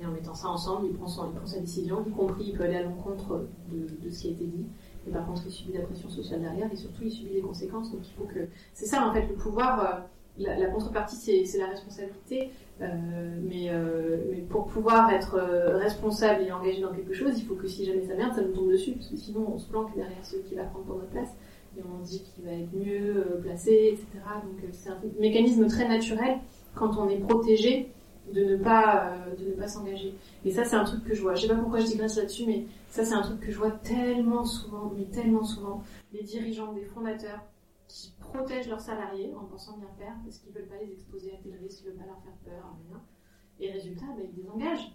[0.00, 2.82] Et en mettant ça ensemble, il prend, sa décision, y compris il peut aller à
[2.82, 4.64] l'encontre de, ce qui a été dit.
[5.10, 7.90] Et par contre, il subit la pression sociale derrière et surtout, il subit les conséquences.
[7.90, 8.46] Donc il faut que.
[8.74, 9.80] C'est ça, en fait, le pouvoir.
[9.80, 10.00] Euh,
[10.38, 12.50] la, contrepartie, c'est la responsabilité.
[12.80, 12.86] Euh,
[13.42, 15.38] mais, euh, mais, pour pouvoir être
[15.80, 18.52] responsable et engagé dans quelque chose, il faut que si jamais ça merde, ça nous
[18.52, 18.92] tombe dessus.
[18.92, 21.30] Parce que sinon, on se planque derrière celui qui va prendre pour notre place.
[21.76, 24.06] Et on dit qu'il va être mieux placé, etc.
[24.44, 26.38] Donc c'est un mécanisme très naturel
[26.74, 27.90] quand on est protégé
[28.32, 30.14] de ne pas euh, de ne pas s'engager.
[30.44, 31.34] Et ça c'est un truc que je vois.
[31.34, 33.70] Je sais pas pourquoi je digresse là-dessus, mais ça c'est un truc que je vois
[33.70, 37.40] tellement souvent, mais tellement souvent, les dirigeants, des fondateurs
[37.88, 41.42] qui protègent leurs salariés en pensant bien faire parce qu'ils veulent pas les exposer à
[41.42, 43.00] tel risque, ils veulent pas leur faire peur, rien.
[43.58, 44.92] Et résultat, ben, ils désengagent.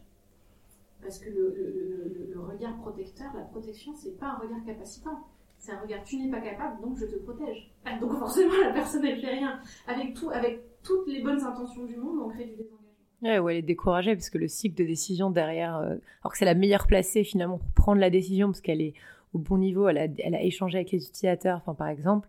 [1.02, 5.28] Parce que le, regard protecteur, la protection, c'est pas un regard capacitant.
[5.58, 7.71] C'est un regard tu n'es pas capable, donc je te protège.
[7.86, 9.60] Ah, donc forcément, la personne ne fait rien.
[9.88, 12.85] Avec tout, avec toutes les bonnes intentions du monde, on crée du désengagement.
[13.21, 16.38] Ouais, ou elle est découragée parce que le cycle de décision derrière, euh, alors que
[16.38, 18.93] c'est la meilleure placée finalement pour prendre la décision parce qu'elle est
[19.34, 22.28] au bon niveau, elle a, elle a échangé avec les utilisateurs, enfin par exemple,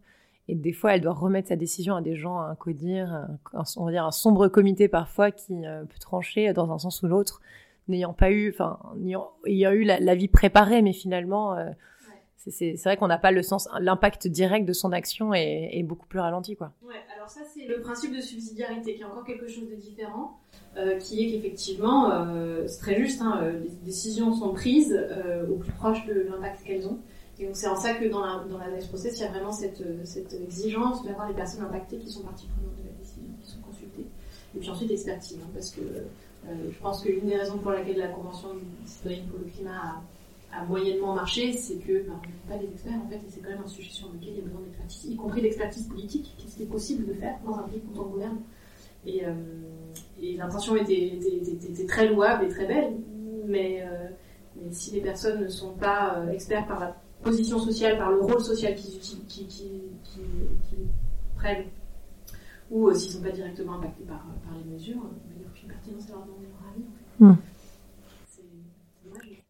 [0.49, 3.27] et des fois elle doit remettre sa décision à des gens, à un codir,
[3.77, 7.09] on va dire un sombre comité parfois qui euh, peut trancher dans un sens ou
[7.09, 7.41] l'autre,
[7.89, 11.55] n'ayant pas eu, enfin, ayant, eu la, vie préparée, mais finalement.
[11.55, 11.71] Euh,
[12.49, 16.21] c'est vrai qu'on n'a pas le sens, l'impact direct de son action est, beaucoup plus
[16.21, 16.73] ralenti, quoi.
[16.87, 20.39] Ouais, alors ça c'est le principe de subsidiarité qui est encore quelque chose de différent.
[20.77, 24.95] Euh, qui est qu'effectivement, euh, c'est très juste, hein, euh, les décisions sont prises
[25.51, 26.99] au plus proche de l'impact qu'elles ont.
[27.39, 29.53] Et donc c'est en ça que dans la, dans la process, il y a vraiment
[29.53, 33.51] cette, cette exigence d'avoir les personnes impactées qui sont partie prenante de la décision, qui
[33.51, 34.07] sont consultées.
[34.55, 35.81] Et puis ensuite expertise, hein, parce que
[36.47, 38.49] je pense qu'une des raisons pour laquelle la Convention
[38.85, 40.03] citoyenne pour le climat a,
[40.53, 43.41] a moyennement marché, c'est que bah, on n'est pas des experts en fait, et c'est
[43.41, 46.35] quand même un sujet sur lequel il y a besoin d'expertise, y compris d'expertise politique,
[46.39, 48.39] qu'est-ce qui est possible de faire dans un pays quand on gouverne.
[49.07, 49.23] Et,
[50.21, 51.19] et l'intention était,
[51.87, 52.95] très louable et très belle,
[53.47, 54.09] mais, euh,
[54.57, 58.21] mais si les personnes ne sont pas euh, experts par la position sociale, par le
[58.21, 59.71] rôle social qu'ils qui, qui,
[61.37, 61.67] prennent,
[62.71, 65.49] ou euh, s'ils ne sont pas directement impactés par, par les mesures, il n'y a
[65.49, 66.83] aucune pertinence à leur demander leur avis.
[66.83, 67.25] En fait.
[67.25, 67.37] Hmm.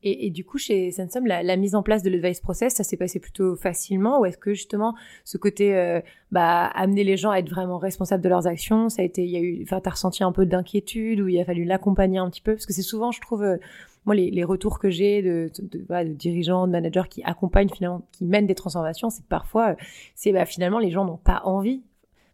[0.09, 2.97] Et, du coup, chez Sensum, la, la, mise en place de l'advice process, ça s'est
[2.97, 7.38] passé plutôt facilement ou est-ce que justement ce côté euh, bah, amener les gens à
[7.38, 9.90] être vraiment responsables de leurs actions, ça a été, il y a eu, enfin, t'as
[9.90, 12.53] ressenti un peu d'inquiétude ou il a fallu l'accompagner un petit peu?
[12.53, 13.57] Parce que c'est souvent, je trouve, euh,
[14.05, 15.51] moi, les, retours que j'ai de,
[16.05, 19.75] dirigeants, de managers qui accompagnent finalement, qui mènent des transformations, c'est que parfois,
[20.14, 21.83] c'est bah, finalement les gens n'ont pas envie.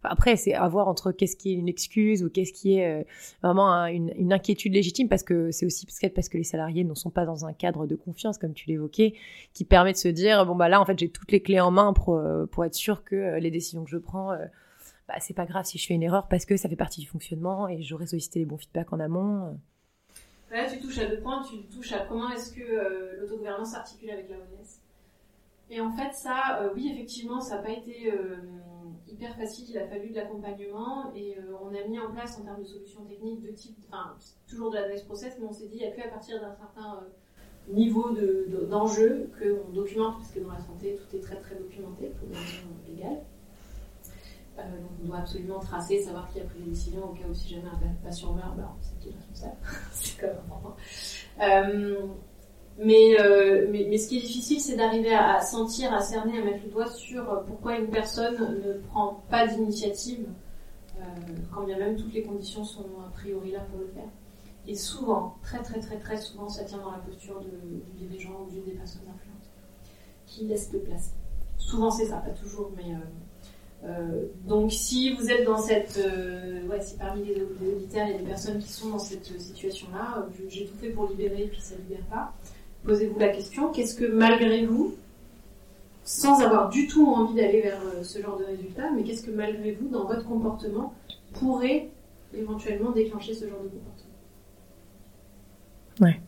[0.04, 3.04] Après, c'est à voir entre qu'est-ce qui est une excuse ou qu'est-ce qui est euh,
[3.42, 7.10] vraiment une, inquiétude légitime, parce que c'est aussi peut-être parce que les salariés ne sont
[7.10, 9.14] pas dans un cadre de confiance, comme tu l'évoquais,
[9.54, 11.70] qui permet de se dire bon bah là, en fait, j'ai toutes les clés en
[11.70, 14.32] main pour euh, pour être sûr que euh, les décisions que je prends
[15.08, 17.06] bah, c'est pas grave si je fais une erreur parce que ça fait partie du
[17.06, 19.58] fonctionnement et j'aurais sollicité les bons feedbacks en amont.
[20.50, 21.42] Là, tu touches à deux points.
[21.42, 24.36] Tu touches à comment est-ce que l'autogouvernance s'articule avec la.
[25.72, 28.36] Et en fait, ça, euh, oui, effectivement, ça n'a pas été euh,
[29.08, 29.64] hyper facile.
[29.70, 33.04] Il a fallu de l'accompagnement et on a mis en place en termes de solutions
[33.06, 34.14] techniques de type, enfin,
[34.46, 36.54] toujours de l'advice process, mais on s'est dit, il n'y a que à partir d'un
[36.54, 37.00] certain
[37.68, 38.10] niveau
[38.68, 42.28] d'enjeu de, qu'on documente, parce que dans la santé, tout est très très documenté pour
[42.28, 43.22] des raisons légales.
[44.58, 44.62] Euh,
[45.00, 47.68] on doit absolument tracer, savoir qui a pris les décisions au cas où si jamais
[47.68, 49.56] un patient meurt, ben, c'est qui est responsable.
[49.92, 50.76] c'est quand même important.
[52.80, 56.44] Euh, mais, euh, mais, ce qui est difficile, c'est d'arriver à, sentir, à cerner, à
[56.44, 60.26] mettre le doigt sur pourquoi une personne ne prend pas d'initiative,
[61.52, 64.08] quand bien même toutes les conditions sont a priori là pour le faire.
[64.68, 68.50] Et souvent, très très très très souvent, ça tient dans la posture du dirigeant ou
[68.50, 69.50] d'une des personnes influentes,
[70.26, 71.14] qui laisse le place.
[71.58, 72.94] Souvent c'est ça, pas toujours, mais
[73.84, 78.14] euh, donc si vous êtes dans cette, euh, ouais, si parmi les, auditeurs il y
[78.14, 81.60] a des personnes qui sont dans cette situation-là, euh, j'ai tout fait pour libérer puis
[81.60, 82.32] ça libère pas.
[82.84, 84.94] Posez-vous la question qu'est-ce que malgré vous,
[86.04, 89.72] sans avoir du tout envie d'aller vers ce genre de résultat, mais qu'est-ce que malgré
[89.72, 90.92] vous dans votre comportement
[91.32, 91.88] pourrait
[92.34, 94.12] éventuellement déclencher ce genre de comportement?
[96.00, 96.20] Ouais.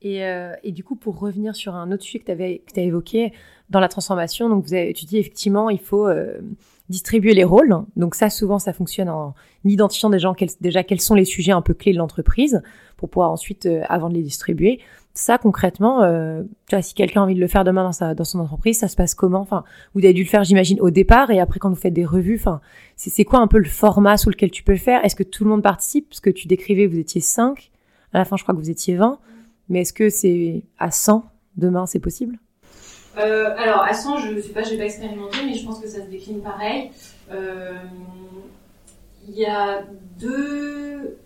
[0.00, 0.22] Et,
[0.64, 3.32] et, du coup, pour revenir sur un autre sujet que tu as évoqué,
[3.72, 6.38] dans la transformation, donc vous avez, tu dis effectivement, il faut euh,
[6.90, 7.74] distribuer les rôles.
[7.96, 11.62] Donc ça, souvent, ça fonctionne en identifiant des gens, déjà quels sont les sujets un
[11.62, 12.62] peu clés de l'entreprise
[12.98, 14.80] pour pouvoir ensuite, euh, avant de les distribuer.
[15.14, 16.42] Ça, concrètement, euh,
[16.80, 18.96] si quelqu'un a envie de le faire demain dans, sa, dans son entreprise, ça se
[18.96, 19.40] passe comment?
[19.40, 19.62] Enfin,
[19.94, 22.36] vous avez dû le faire, j'imagine, au départ et après quand vous faites des revues.
[22.40, 22.62] Enfin,
[22.96, 25.04] c'est quoi un peu le format sous lequel tu peux le faire?
[25.04, 26.08] Est-ce que tout le monde participe?
[26.08, 27.70] Parce que tu décrivais, vous étiez 5.
[28.14, 29.18] À la fin, je crois que vous étiez 20.
[29.68, 31.24] Mais est-ce que c'est à 100
[31.56, 32.38] demain, c'est possible?
[33.18, 35.88] Euh, alors, à 100, je ne sais pas, j'ai pas expérimenté, mais je pense que
[35.88, 36.90] ça se décline pareil.
[37.30, 37.74] Euh,
[39.28, 39.82] il y a
[40.18, 41.18] deux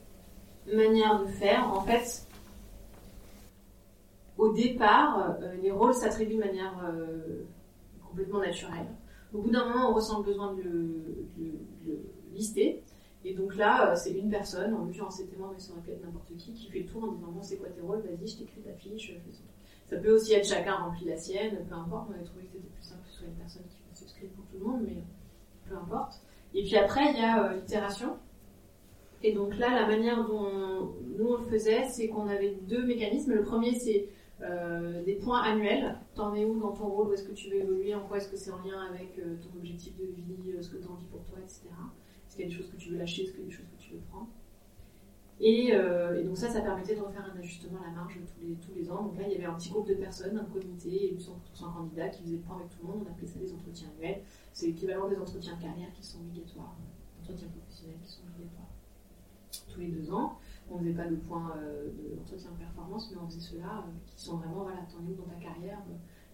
[0.72, 1.70] manières de faire.
[1.72, 2.25] En fait,
[4.38, 6.74] au départ, euh, les rôles s'attribuent de manière
[8.08, 8.86] complètement naturelle.
[9.32, 11.58] Au bout d'un moment, on ressent le besoin de le,
[12.32, 12.82] lister.
[13.24, 16.04] Et donc là, c'est une personne, en l'occurrence c'était moi, mais ça aurait pu être
[16.04, 18.00] n'importe qui, qui fait le tour en disant bon, c'est quoi tes rôles?
[18.00, 19.12] Vas-y, je t'écris ta fiche,
[19.86, 22.08] ça peut aussi être chacun rempli la sienne, peu importe.
[22.10, 24.28] On avait trouvé que c'était plus simple que ce soit une personne qui fasse le
[24.28, 25.04] pour tout le monde, mais
[25.68, 26.20] peu importe.
[26.54, 28.16] Et puis après, il y a euh, l'itération.
[29.22, 33.32] Et donc là, la manière dont nous on le faisait, c'est qu'on avait deux mécanismes.
[33.32, 34.08] Le premier, c'est
[34.42, 35.96] euh, des points annuels.
[36.14, 37.08] T'en es où dans ton rôle?
[37.08, 37.94] Où est-ce que tu veux évoluer?
[37.94, 40.76] En quoi est-ce que c'est en lien avec euh, ton objectif de vie Ce que
[40.76, 41.62] tu as envie pour toi, etc.
[42.26, 43.22] Est-ce qu'il y a des choses que tu veux lâcher?
[43.22, 44.28] Est-ce qu'il y a des choses que tu veux prendre?
[45.42, 48.84] Euh, et, donc ça, ça permettait de refaire un ajustement à la marge tous les,
[48.84, 49.04] tous ans.
[49.04, 52.08] Donc là, il y avait un petit groupe de personnes, un comité, et 100% candidats
[52.08, 53.06] qui faisaient le point avec tout le monde.
[53.06, 54.22] On appelait ça des entretiens annuels.
[54.52, 58.70] C'est l'équivalent des entretiens carrière qui sont obligatoires, euh, entretiens professionnels qui sont obligatoires
[59.72, 60.38] tous les deux ans.
[60.70, 64.64] On faisait pas de point euh, de performance, mais on faisait ceux-là qui sont vraiment,
[64.64, 65.78] voilà, où dans ta carrière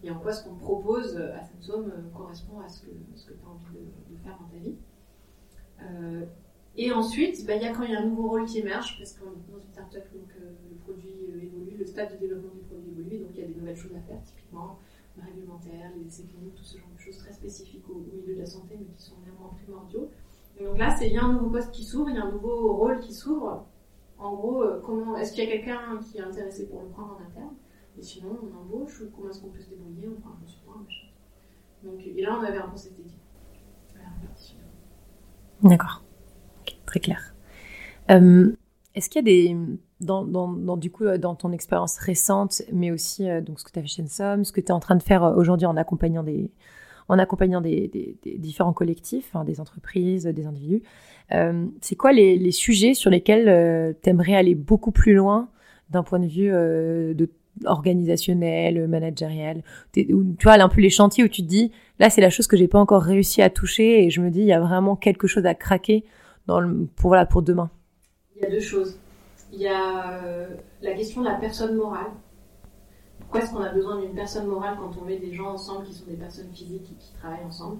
[0.05, 3.35] et en quoi ce qu'on propose à cette somme correspond à ce que, ce que
[3.35, 3.79] tu as envie
[4.11, 4.75] de, faire dans ta vie.
[6.77, 8.97] Et ensuite, bah, il y a quand il y a un nouveau rôle qui émerge,
[8.99, 12.55] parce que dans une startup, donc, euh, le produit euh, évolue, le stade de développement
[12.55, 14.79] du produit évolue, donc il y a des nouvelles choses à faire, typiquement
[15.19, 18.41] le réglementaire, les essais cliniques, tout ce genre de choses très spécifiques au, milieu de
[18.41, 20.09] la santé, mais qui sont néanmoins primordiaux.
[20.59, 22.25] Et donc là, c'est il y a un nouveau poste qui s'ouvre, il y a
[22.25, 23.67] un nouveau rôle qui s'ouvre.
[24.23, 27.19] En gros, euh, comment est-ce qu'il y a quelqu'un qui est intéressé pour le prendre
[27.19, 27.55] en interne
[27.99, 30.79] Et sinon, on embauche ou comment est-ce qu'on peut se débrouiller On prend un consultant,
[30.85, 31.09] machin.
[31.83, 33.19] Donc, et là, on avait un cette équipe.
[35.63, 36.03] D'accord
[36.93, 37.35] très clair.
[38.11, 38.55] Euh,
[38.95, 39.57] est-ce qu'il y a des,
[40.01, 43.79] dans, dans, du coup, dans ton expérience récente, mais aussi euh, donc ce que tu
[43.79, 46.23] as fait chez Ensom, ce que tu es en train de faire aujourd'hui en accompagnant
[46.23, 46.51] des,
[47.13, 50.83] en accompagnant des, différents collectifs, hein, des entreprises, des individus,
[51.81, 55.49] c'est quoi les, sujets sur lesquels tu aimerais aller beaucoup plus loin
[55.91, 57.31] d'un point de vue de
[57.65, 60.07] organisationnel, managériel, tu
[60.43, 62.69] vois, un peu les chantiers où tu te dis, là, c'est la chose que j'ai
[62.69, 65.47] pas encore réussi à toucher et je me dis, il y a vraiment quelque chose
[65.47, 66.05] à craquer
[66.47, 66.61] pour,
[67.09, 67.71] voilà, pour demain
[68.37, 68.99] Il y a deux choses.
[69.53, 70.49] Il y a euh,
[70.81, 72.11] la question de la personne morale.
[73.33, 75.95] Pourquoi est-ce qu'on a besoin d'une personne morale quand on met des gens ensemble qui
[75.95, 77.79] sont des personnes physiques et qui travaillent ensemble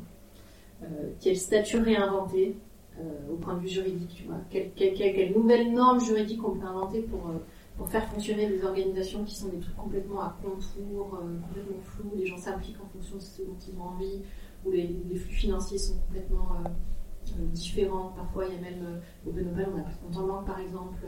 [0.83, 0.87] euh,
[1.21, 2.57] Quel statut réinventer
[2.99, 7.03] euh, au point de vue juridique tu vois quelle, nouvelle norme juridique on peut inventer
[7.03, 7.31] pour
[7.77, 12.13] pour faire fonctionner des organisations qui sont des trucs complètement à contour, euh, complètement flous,
[12.17, 14.23] les gens s'impliquent en fonction de ce dont ils ont envie,
[14.65, 18.13] où les, flux financiers sont complètement euh, euh, différents.
[18.15, 20.99] Parfois, il y a même au Benopal, on pas de compte en banque par exemple.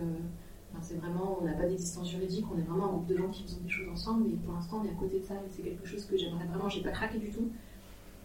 [0.82, 3.44] C'est vraiment, on n'a pas d'existence juridique, on est vraiment un groupe de gens qui
[3.44, 5.62] font des choses ensemble, mais pour l'instant, on est à côté de ça, et c'est
[5.62, 7.50] quelque chose que j'aimerais vraiment, j'ai pas craqué du tout.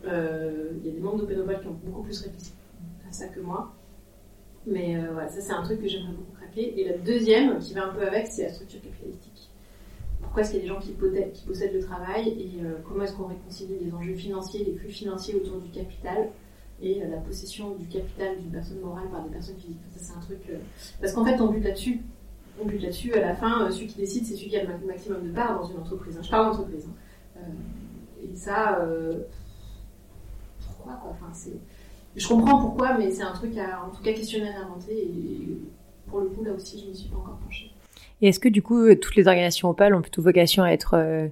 [0.03, 2.53] Il y a des membres d'Openopal qui ont beaucoup plus réfléchi
[3.07, 3.73] à ça que moi.
[4.65, 7.93] Mais voilà, ça c'est un truc que j'aimerais beaucoup et la deuxième, qui va un
[7.93, 9.49] peu avec, c'est la structure capitalistique.
[10.21, 13.13] Pourquoi est-ce qu'il y a des gens qui possèdent, le travail et euh, comment est-ce
[13.13, 16.29] qu'on réconcilie les enjeux financiers, les flux financiers autour du capital
[16.81, 19.79] et euh, la possession du capital d'une personne morale par des personnes physiques?
[19.95, 20.39] Ça, c'est un truc.
[20.49, 20.57] Euh,
[20.99, 22.01] parce qu'en fait, on bute là-dessus.
[22.61, 23.13] On bute là-dessus.
[23.13, 25.67] À la fin, celui qui décide, c'est celui qui a le maximum de parts dans
[25.67, 26.17] une entreprise.
[26.17, 26.21] Hein.
[26.23, 26.87] Je parle d'entreprise.
[27.37, 27.41] Hein.
[28.21, 28.79] et ça,
[30.65, 31.11] pourquoi quoi?
[31.11, 31.31] Enfin.
[32.15, 34.97] Je comprends pourquoi, mais c'est un truc à, en tout cas, questionner et inventer.
[34.97, 35.57] Et,
[36.07, 37.71] pour le coup, là aussi, je ne me suis pas encore penchée.
[38.21, 40.95] Et est-ce que du coup, euh, toutes les organisations Opal ont plutôt vocation à être,
[40.95, 41.27] euh,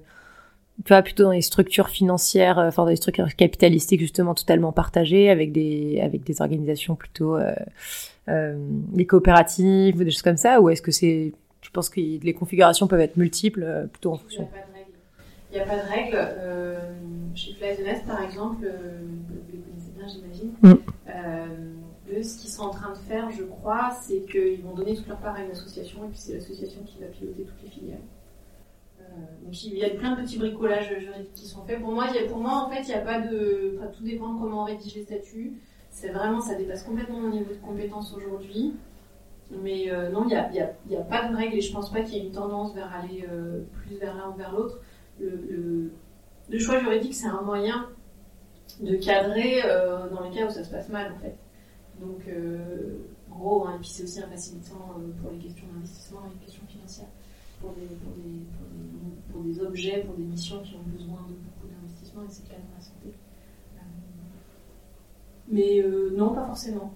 [0.84, 4.72] tu vois, plutôt dans les structures financières, euh, enfin dans les structures capitalistiques justement totalement
[4.72, 8.54] partagées, avec des avec des organisations plutôt euh,
[8.92, 12.34] des coopératives ou des choses comme ça, ou est-ce que c'est, tu penses que les
[12.34, 14.48] configurations peuvent être multiples plutôt en fonction
[15.50, 16.16] Il n'y a pas de règle.
[16.16, 16.78] Euh,
[17.34, 20.52] chez Fly par exemple, vous les connaissez bien, j'imagine.
[20.62, 20.74] Mm
[22.22, 25.18] ce qu'ils sont en train de faire, je crois, c'est qu'ils vont donner toute leur
[25.18, 27.98] part à une association, et puis c'est l'association qui va piloter toutes les filiales.
[29.08, 31.80] Euh, il y a plein de petits bricolages juridiques qui sont faits.
[31.80, 33.76] Pour moi, pour moi en fait, il n'y a pas de.
[33.78, 35.54] Enfin, tout dépend de comment on rédige les statuts.
[35.90, 38.74] C'est vraiment, ça dépasse complètement mon niveau de compétence aujourd'hui.
[39.50, 40.28] Mais euh, non, il
[40.88, 42.92] n'y a, pas de règle et je pense pas qu'il y ait une tendance vers
[42.94, 44.80] aller euh, plus vers l'un ou vers l'autre.
[45.18, 47.88] Le, choix juridique, c'est un moyen
[48.80, 49.62] de cadrer
[50.10, 51.36] dans les cas où ça se passe mal en fait.
[52.00, 52.28] Donc,
[53.30, 56.66] gros, hein, et puis c'est aussi un facilitant pour les questions d'investissement et les questions
[56.66, 57.08] financières,
[57.60, 61.66] pour des, pour, des, pour, des, objets, pour des missions qui ont besoin de beaucoup
[61.68, 63.14] d'investissement, et c'est le cas dans la santé.
[63.74, 63.80] Euh,
[65.50, 66.92] mais non, pas forcément.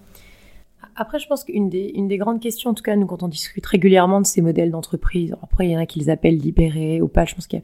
[0.95, 3.29] Après, je pense qu'une des, une des grandes questions, en tout cas, nous, quand on
[3.29, 7.01] discute régulièrement de ces modèles d'entreprise, après, il y en a qui les appellent libérés
[7.01, 7.57] ou pas, je pense que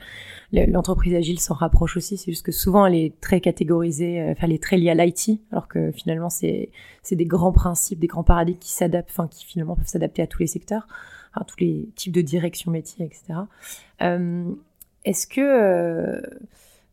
[0.52, 4.46] l'entreprise agile s'en rapproche aussi, c'est juste que souvent, elle est très catégorisée, euh, enfin,
[4.46, 6.70] elle est très liée à l'IT, alors que finalement, c'est
[7.10, 10.40] des grands principes, des grands paradigmes qui s'adaptent, enfin, qui finalement peuvent s'adapter à tous
[10.40, 10.88] les secteurs,
[11.34, 13.40] à tous les types de direction métier, etc.
[14.02, 14.50] Euh,
[15.04, 16.20] est-ce que, euh,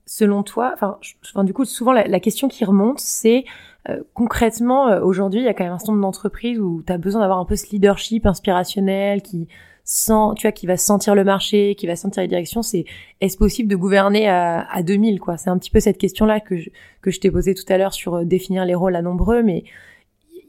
[0.05, 0.99] selon toi, enfin,
[1.43, 3.45] du coup, souvent, la, la question qui remonte, c'est
[3.89, 6.91] euh, concrètement, euh, aujourd'hui, il y a quand même un certain nombre d'entreprises où tu
[6.91, 9.47] as besoin d'avoir un peu ce leadership inspirationnel qui
[9.83, 12.63] sent, tu vois, qui va sentir le marché, qui va sentir les directions.
[12.63, 12.85] C'est
[13.21, 15.37] est-ce possible de gouverner à, à 2000 quoi?
[15.37, 16.69] C'est un petit peu cette question-là que je,
[17.01, 19.63] que je t'ai posée tout à l'heure sur euh, définir les rôles à nombreux, mais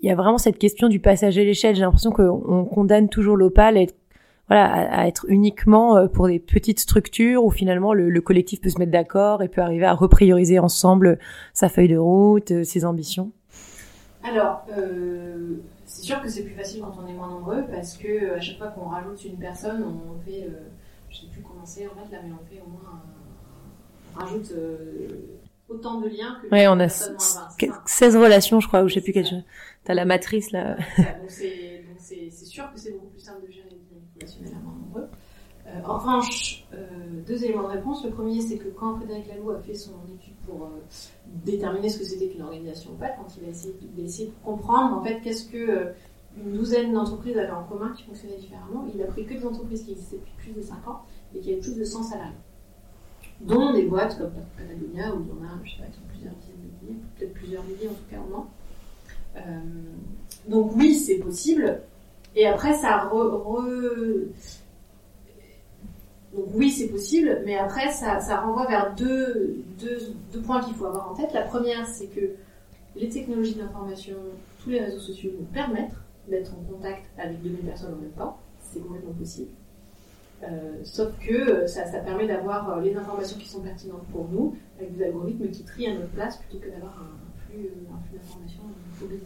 [0.07, 1.75] il y a vraiment cette question du passage à l'échelle.
[1.75, 3.77] J'ai l'impression qu'on condamne toujours l'opal
[4.49, 8.93] à être uniquement pour des petites structures où finalement le, le collectif peut se mettre
[8.93, 11.19] d'accord et peut arriver à reprioriser ensemble
[11.55, 13.33] sa feuille de route, ses ambitions
[14.23, 18.37] Alors, euh, c'est sûr que c'est plus facile quand on est moins nombreux parce que
[18.37, 20.69] à chaque fois qu'on rajoute une personne, on fait, euh,
[21.11, 23.03] je sais plus comment c'est en fait là, mais on fait au moins,
[24.15, 25.09] on rajoute euh,
[25.69, 26.49] autant de liens que.
[26.49, 29.45] Ouais, on a 16 relations, je crois, ou je sais plus quelle chose.
[29.85, 30.77] T'as la matrice là.
[30.77, 31.31] donc
[31.99, 33.77] c'est sûr que c'est beaucoup plus simple de gérer
[34.65, 35.09] nombreux.
[35.67, 36.87] Euh, en revanche, euh,
[37.27, 38.05] deux éléments de réponse.
[38.05, 40.81] Le premier, c'est que quand Frédéric Laloux a fait son étude pour euh,
[41.45, 43.49] déterminer ce que c'était qu'une organisation ou pas, quand il a
[44.05, 45.93] essayé, de comprendre en fait qu'est-ce que
[46.39, 49.85] une douzaine d'entreprises avaient en commun qui fonctionnaient différemment, il a pris que des entreprises
[49.85, 51.01] qui existaient depuis plus de 5 ans
[51.35, 52.35] et qui avaient plus de 100 salariés.
[53.41, 56.57] Dont des boîtes comme Patagonia, où il y en a, je sais pas, plusieurs dizaines
[56.57, 58.47] de milliers, peut-être plusieurs milliers en tout cas au moins.
[60.49, 61.83] donc oui, c'est possible.
[62.35, 63.43] Et après, ça re,
[66.35, 70.75] Donc oui, c'est possible, mais après, ça, ça renvoie vers deux, deux, deux points qu'il
[70.75, 71.33] faut avoir en tête.
[71.33, 72.33] La première, c'est que
[72.95, 74.17] les technologies d'information,
[74.63, 75.95] tous les réseaux sociaux nous permettent
[76.29, 78.39] d'être en contact avec 2000 personnes en même temps.
[78.61, 79.51] C'est complètement possible.
[80.43, 84.55] Euh, sauf que euh, ça, permet d'avoir euh, les informations qui sont pertinentes pour nous,
[84.79, 87.71] avec des algorithmes qui trient à notre place plutôt que d'avoir un, flux,
[88.13, 88.63] d'informations
[89.03, 89.23] obligé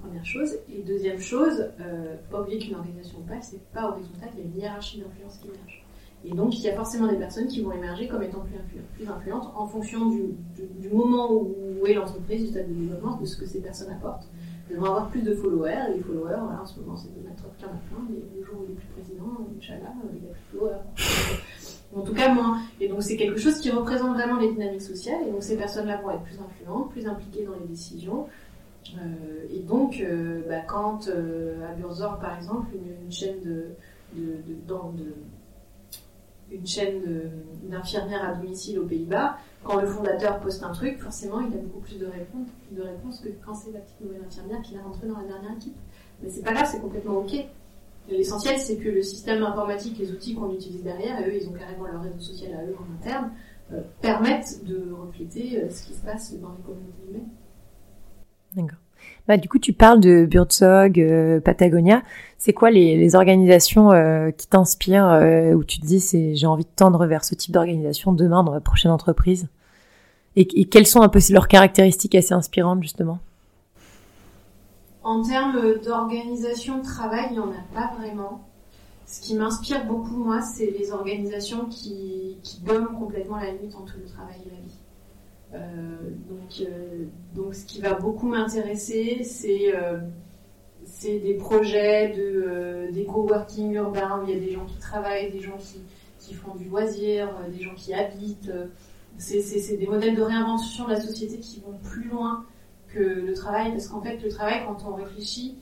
[0.00, 0.58] première chose.
[0.72, 4.46] Et deuxième chose, euh, pas oublier qu'une organisation pas, c'est pas horizontal, il y a
[4.46, 5.84] une hiérarchie d'influence qui émerge.
[6.24, 9.48] Et donc, il y a forcément des personnes qui vont émerger comme étant plus, influentes
[9.54, 13.60] en fonction du, moment où est l'entreprise, du stade de développement, de ce que ces
[13.60, 14.28] personnes apportent.
[14.74, 17.68] Vont avoir plus de followers, et les followers, en ce moment, c'est de mettre plein
[17.68, 20.52] à plein, mais le jour où il est plus président, Inch'Allah, il n'y a plus
[20.52, 20.80] de followers.
[21.96, 22.58] en tout cas, moins.
[22.80, 26.00] Et donc, c'est quelque chose qui représente vraiment les dynamiques sociales, et donc ces personnes-là
[26.02, 28.26] vont être plus influentes, plus impliquées dans les décisions,
[28.94, 33.68] euh, et donc, euh, bah, quand euh, à Burzor, par exemple, une, chaîne de,
[36.50, 37.02] une chaîne
[37.64, 41.80] d'infirmières à domicile aux Pays-Bas, quand le fondateur poste un truc, forcément, il a beaucoup
[41.80, 45.24] plus de réponses, que quand c'est la petite nouvelle infirmière qui l'a rentré dans la
[45.24, 45.76] dernière équipe.
[46.22, 47.34] Mais c'est pas grave, c'est complètement ok.
[48.08, 51.86] L'essentiel, c'est que le système informatique, les outils qu'on utilise derrière, eux, ils ont carrément
[51.86, 53.30] leur réseau social à eux en interne,
[53.72, 57.28] euh, permettent de refléter euh, ce qui se passe dans les communautés humaines.
[58.54, 58.78] D'accord.
[59.26, 62.02] Bah, du coup, tu parles de Birdsog, euh, Patagonia.
[62.38, 63.90] C'est quoi les, organisations
[64.36, 65.20] qui t'inspirent,
[65.54, 68.60] où tu te dis j'ai envie de tendre vers ce type d'organisation demain dans ma
[68.60, 69.48] prochaine entreprise?
[70.36, 73.18] Et, quelles sont un peu leurs caractéristiques assez inspirantes justement?
[75.02, 78.42] En termes d'organisation de travail, il n'y en a pas vraiment.
[79.06, 83.94] Ce qui m'inspire beaucoup, moi, c'est les organisations qui, qui gomment complètement la limite entre
[83.98, 84.78] le travail et la vie.
[85.54, 89.98] Euh, donc, euh, donc, ce qui va beaucoup m'intéresser, c'est euh,
[91.04, 95.40] des projets de des coworking urbains où il y a des gens qui travaillent, des
[95.40, 95.80] gens qui,
[96.18, 98.50] qui font du loisir, des gens qui habitent.
[99.18, 102.44] C'est des modèles de réinvention de la société qui vont plus loin
[102.88, 105.58] que le travail, parce qu'en fait, le travail, quand on réfléchit,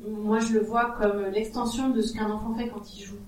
[0.00, 3.18] moi je le vois comme l'extension de ce qu'un enfant fait quand il joue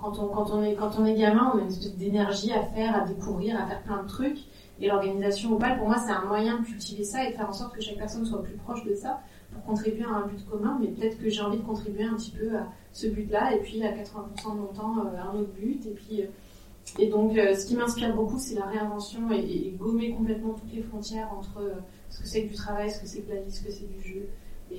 [0.00, 2.62] quand on, quand on, est, quand on est gamin, on a une espèce d'énergie à
[2.62, 4.38] faire, à découvrir, à faire plein de trucs.
[4.80, 7.52] Et l'organisation Opal, pour moi, c'est un moyen de cultiver ça et de faire en
[7.52, 9.20] sorte que chaque personne soit plus proche de ça
[9.52, 10.78] pour contribuer à un but commun.
[10.80, 13.82] Mais peut-être que j'ai envie de contribuer un petit peu à ce but-là et puis
[13.82, 15.84] à 80% de mon temps euh, à un autre but.
[15.84, 16.26] Et puis, euh,
[16.98, 20.82] et donc, euh, ce qui m'inspire beaucoup, c'est la réinvention et, gommer complètement toutes les
[20.82, 21.60] frontières entre
[22.10, 23.88] ce que c'est que du travail, ce que c'est que la vie, ce que c'est
[23.88, 24.28] du jeu.
[24.70, 24.76] Et,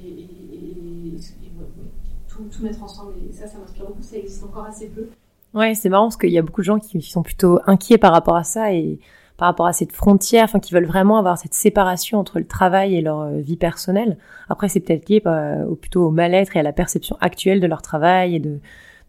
[2.27, 3.13] tout, mettre ensemble.
[3.29, 4.03] Et ça, ça m'inspire beaucoup.
[4.03, 5.09] Ça existe encore assez peu.
[5.53, 8.13] Ouais, c'est marrant parce qu'il y a beaucoup de gens qui sont plutôt inquiets par
[8.13, 8.99] rapport à ça et
[9.35, 12.95] par rapport à cette frontière, enfin, qui veulent vraiment avoir cette séparation entre le travail
[12.95, 14.17] et leur euh, vie personnelle.
[14.49, 17.81] Après, c'est peut-être lié euh, plutôt au mal-être et à la perception actuelle de leur
[17.81, 18.59] travail et de,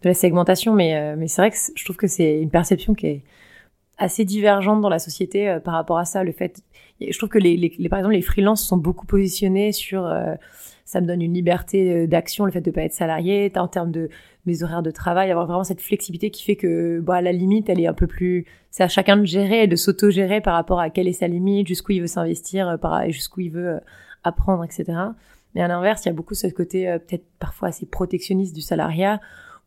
[0.02, 0.74] de la segmentation.
[0.74, 3.22] Mais, euh, mais c'est vrai que je trouve que c'est une perception qui est
[3.98, 6.24] assez divergente dans la société par rapport à ça.
[6.24, 6.62] Le fait,
[7.00, 10.06] je trouve que les, les, par exemple, les freelances sont beaucoup positionnés sur
[10.90, 13.92] ça me donne une liberté euh, d'action, le fait de pas être salarié, en termes
[13.92, 14.08] de
[14.44, 17.68] mes horaires de travail, avoir vraiment cette flexibilité qui fait que, bah, à la limite,
[17.68, 20.90] elle est un peu plus, c'est à chacun de gérer de s'auto-gérer par rapport à
[20.90, 23.80] quelle est sa limite, jusqu'où il veut s'investir, euh, jusqu'où il veut euh,
[24.24, 24.84] apprendre, etc.
[25.54, 29.20] Mais à l'inverse, il y a beaucoup ce côté peut-être parfois assez protectionniste du salariat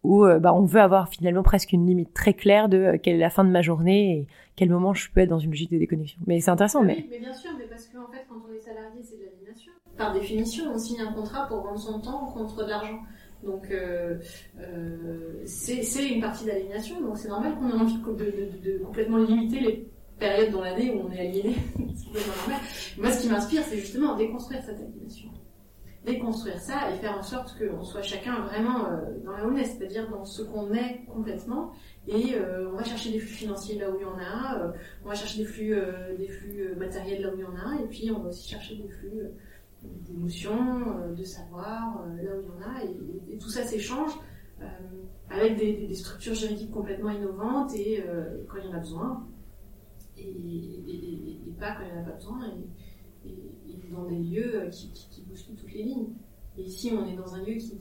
[0.04, 3.30] où bah, on veut avoir finalement presque une limite très claire de quelle est la
[3.30, 6.20] fin de ma journée et quel moment je peux être dans une logique de déconnexion.
[6.28, 6.82] Mais c'est intéressant.
[6.82, 7.06] Oui, mais...
[7.10, 10.14] mais bien sûr, mais parce qu'en fait, quand on est salarié, c'est de l'aliénation par
[10.14, 13.00] définition, on signe un contrat pour vendre son temps contre de l'argent.
[13.44, 14.20] Donc euh,
[14.60, 19.88] euh, c'est une partie d'aliénation, donc c'est normal qu'on ait envie de, complètement limiter les
[20.18, 21.56] périodes dans l'année où on est aliéné.
[22.98, 25.30] Moi, ce qui m'inspire, c'est justement déconstruire cette aliénation.
[26.06, 30.10] Déconstruire ça et faire en sorte qu'on soit chacun vraiment euh, dans la honnête, c'est-à-dire
[30.10, 31.72] dans ce qu'on est complètement.
[32.08, 34.74] Et on va chercher des flux financiers là où il y en a,
[35.06, 35.74] on va chercher des flux,
[36.18, 38.76] des flux matériels là où il y en a, et puis on va aussi chercher
[38.76, 39.22] des flux
[39.84, 42.84] d'émotions, euh, de savoir, euh, là où il y en a,
[43.32, 44.12] et, tout ça s'échange
[44.62, 44.66] euh,
[45.30, 48.04] avec des, structures juridiques complètement innovantes et
[48.48, 49.28] quand il y en a besoin,
[50.18, 50.36] et,
[51.60, 52.40] pas quand il n'y en a pas besoin,
[53.94, 56.08] dans des lieux qui, qui, bousculent toutes les lignes.
[56.58, 57.74] Et ici, on est dans un lieu qui,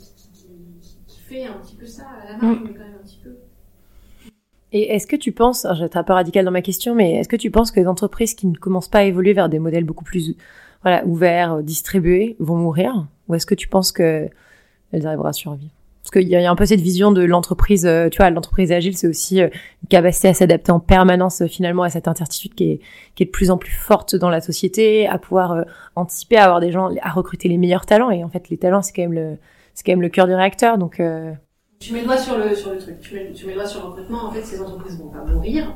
[1.29, 2.65] fait un petit peu ça, à la marge, mm.
[2.65, 3.37] mais quand même un petit peu.
[4.73, 7.29] Et est-ce que tu penses, je vais un peu radical dans ma question, mais est-ce
[7.29, 9.85] que tu penses que les entreprises qui ne commencent pas à évoluer vers des modèles
[9.85, 10.35] beaucoup plus
[10.83, 13.07] voilà, ouverts, euh, distribués, vont mourir?
[13.29, 14.29] Ou est-ce que tu penses que
[14.93, 15.73] elles arriveront à survivre?
[16.03, 18.97] Parce qu'il y a un peu cette vision de l'entreprise, euh, tu vois, l'entreprise agile,
[18.97, 19.49] c'est aussi euh,
[19.83, 22.81] une capacité à s'adapter en permanence finalement à cette incertitude qui est,
[23.15, 26.61] qui est de plus en plus forte dans la société, à pouvoir anticiper, à avoir
[26.61, 28.11] des gens, à recruter les meilleurs talents.
[28.11, 29.37] Et en fait, les talents, c'est quand même le,
[29.75, 30.77] c'est quand même le cœur du réacteur.
[30.77, 31.01] Donc,
[31.83, 33.01] tu mets le doigt sur le, sur le truc.
[33.01, 34.27] Tu mets, tu mets le doigt sur le recrutement.
[34.27, 35.75] En fait, ces entreprises vont pas mourir.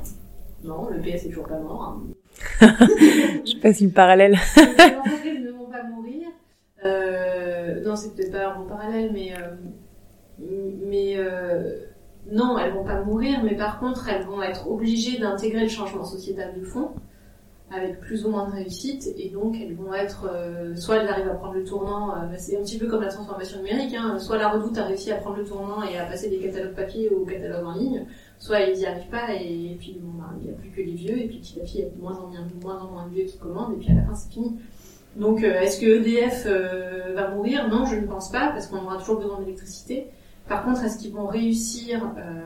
[0.62, 1.82] Non, le PS est toujours pas mort.
[1.82, 2.02] Hein.
[3.44, 4.38] je sais pas si le parallèle.
[4.56, 6.28] les entreprises ne vont pas mourir.
[6.84, 9.56] Euh, non, c'est peut-être pas un bon parallèle, mais euh,
[10.38, 11.86] mais euh,
[12.30, 16.04] non, elles vont pas mourir, mais par contre, elles vont être obligées d'intégrer le changement
[16.04, 16.90] sociétal de fond
[17.68, 21.28] avec plus ou moins de réussite, et donc elles vont être, euh, soit elles arrivent
[21.28, 24.20] à prendre le tournant, euh, bah, c'est un petit peu comme la transformation numérique, hein,
[24.20, 27.08] soit la redoute a réussi à prendre le tournant et à passer des catalogues papier
[27.08, 28.06] aux catalogues en ligne,
[28.38, 30.94] soit ils n'y arrivent pas et, puis bon, bah, il n'y a plus que les
[30.94, 32.90] vieux et puis petit à petit il y a de moins en moins, moins, en
[32.92, 34.56] moins de vieux qui commandent et puis à la fin c'est fini.
[35.16, 37.68] Donc euh, est-ce que EDF euh, va mourir?
[37.68, 40.08] Non, je ne pense pas parce qu'on aura toujours besoin d'électricité.
[40.48, 42.44] Par contre, est-ce qu'ils vont réussir euh,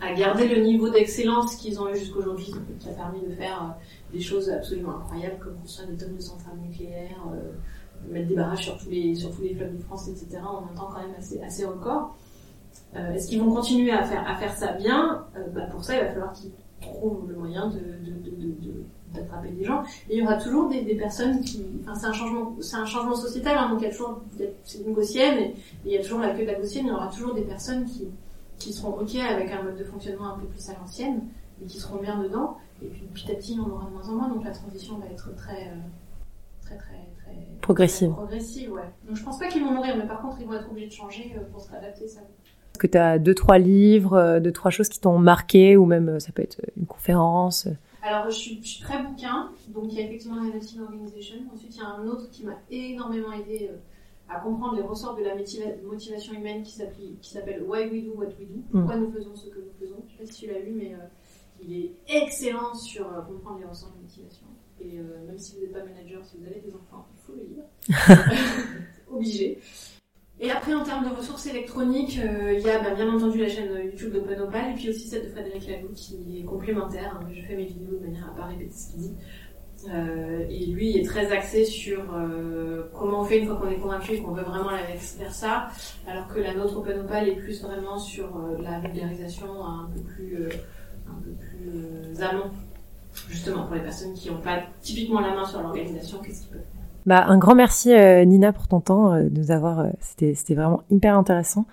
[0.00, 3.76] à garder le niveau d'excellence qu'ils ont eu jusqu'aujourd'hui, qui a permis de faire
[4.12, 7.26] des choses absolument incroyables comme construire des tonnes de centrales nucléaires
[8.10, 10.38] mettre des barrages sur tous les, sur de France, etc.
[10.42, 12.16] en un temps quand même assez, assez record.
[12.96, 15.26] Euh, Est-ce qu'ils vont continuer à faire, à faire ça bien?
[15.36, 16.52] Euh, bah, Pour ça, il va falloir qu'ils
[16.86, 17.80] trouvent le moyen de,
[19.12, 19.82] d'attraper des gens.
[20.08, 22.84] Et il y aura toujours des, des personnes qui, enfin, c'est un changement, c'est un
[22.84, 24.20] changement sociétal, hein, donc il y a toujours,
[24.64, 25.54] c'est une gaussienne, et, et
[25.86, 27.84] il y a toujours la queue de la gaussienne, il y aura toujours des personnes
[27.84, 28.08] qui,
[28.58, 31.22] qui seront ok avec un mode de fonctionnement un peu plus à l'ancienne,
[31.62, 34.14] et qui seront bien dedans, et puis petit à petit, on aura de moins en
[34.14, 35.76] moins, donc la transition va être très, euh,
[36.62, 38.08] très, très, très, Progressive.
[38.08, 38.90] très progressive, ouais.
[39.06, 40.92] Donc je pense pas qu'ils vont mourir, mais par contre, ils vont être obligés de
[40.92, 42.20] changer euh, pour se réadapter, ça.
[42.74, 45.86] Est-ce que tu as deux, trois livres, euh, deux, trois choses qui t'ont marqué, ou
[45.86, 47.68] même euh, ça peut être une conférence
[48.02, 51.36] Alors, je suis, je suis très bouquin, donc il y a effectivement la Team Organization.
[51.54, 53.76] Ensuite, il y a un autre qui m'a énormément aidé euh,
[54.28, 58.26] à comprendre les ressorts de la motiva- motivation humaine qui s'appelle Why We Do What
[58.40, 58.60] We Do.
[58.72, 60.02] Pourquoi nous faisons ce que nous faisons.
[60.08, 61.06] Je sais pas si tu l'as lu, mais euh,
[61.62, 64.46] il est excellent sur euh, comprendre les ressorts de motivation.
[64.80, 67.34] Et euh, même si vous n'êtes pas manager, si vous avez des enfants, il faut
[67.38, 68.28] le lire.
[69.12, 69.58] Obligé.
[70.40, 73.48] Et après, en termes de ressources électroniques, euh, il y a bah, bien entendu la
[73.48, 77.18] chaîne YouTube d'Open Opal et puis aussi celle de Frédéric Laloux qui est complémentaire.
[77.22, 77.26] hein.
[77.32, 79.14] Je fais mes vidéos de manière à pas répéter ce qu'il dit.
[79.92, 83.68] Euh, et lui il est très axé sur euh, comment on fait une fois qu'on
[83.68, 85.68] est convaincu et qu'on veut vraiment aller vers ça,
[86.08, 90.00] alors que la nôtre Open Opal est plus vraiment sur euh, la vulgarisation un peu
[90.00, 90.48] plus, euh,
[91.06, 92.50] un peu plus amont,
[93.28, 96.73] justement pour les personnes qui n'ont pas typiquement la main sur l'organisation, qu'est-ce qu'ils peuvent.
[97.06, 99.80] Bah, un grand merci euh, Nina pour ton temps euh, de nous avoir.
[99.80, 101.66] euh, c'était c'était vraiment hyper intéressant.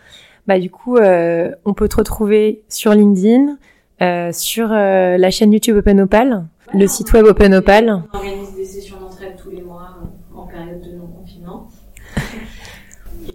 [0.47, 3.57] Bah du coup, euh, on peut te retrouver sur LinkedIn,
[4.01, 8.03] euh, sur euh, la chaîne YouTube Open Opal, le site web Open Opal.
[8.13, 11.69] On organise des sessions d'entraide tous les mois euh, en période de non-confinement.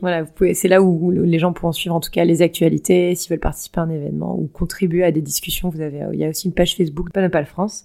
[0.03, 0.53] Voilà, vous pouvez.
[0.53, 3.81] C'est là où les gens pourront suivre en tout cas les actualités, s'ils veulent participer
[3.81, 5.71] à un événement ou contribuer à des discussions.
[5.71, 7.85] Vous avez, il y a aussi une page Facebook Open Opal France.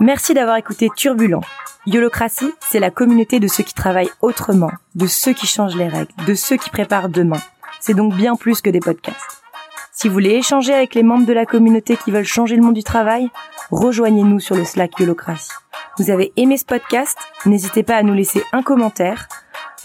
[0.00, 1.40] Merci d'avoir écouté Turbulent.
[1.84, 6.12] Yolocratie, c'est la communauté de ceux qui travaillent autrement, de ceux qui changent les règles,
[6.24, 7.40] de ceux qui préparent demain.
[7.80, 9.42] C'est donc bien plus que des podcasts.
[9.90, 12.74] Si vous voulez échanger avec les membres de la communauté qui veulent changer le monde
[12.74, 13.28] du travail,
[13.72, 15.50] rejoignez-nous sur le Slack Yolocratie.
[15.98, 17.18] Vous avez aimé ce podcast?
[17.44, 19.26] N'hésitez pas à nous laisser un commentaire,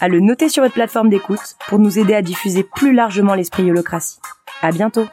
[0.00, 3.64] à le noter sur votre plateforme d'écoute pour nous aider à diffuser plus largement l'esprit
[3.64, 4.20] Yolocratie.
[4.62, 5.08] À bientôt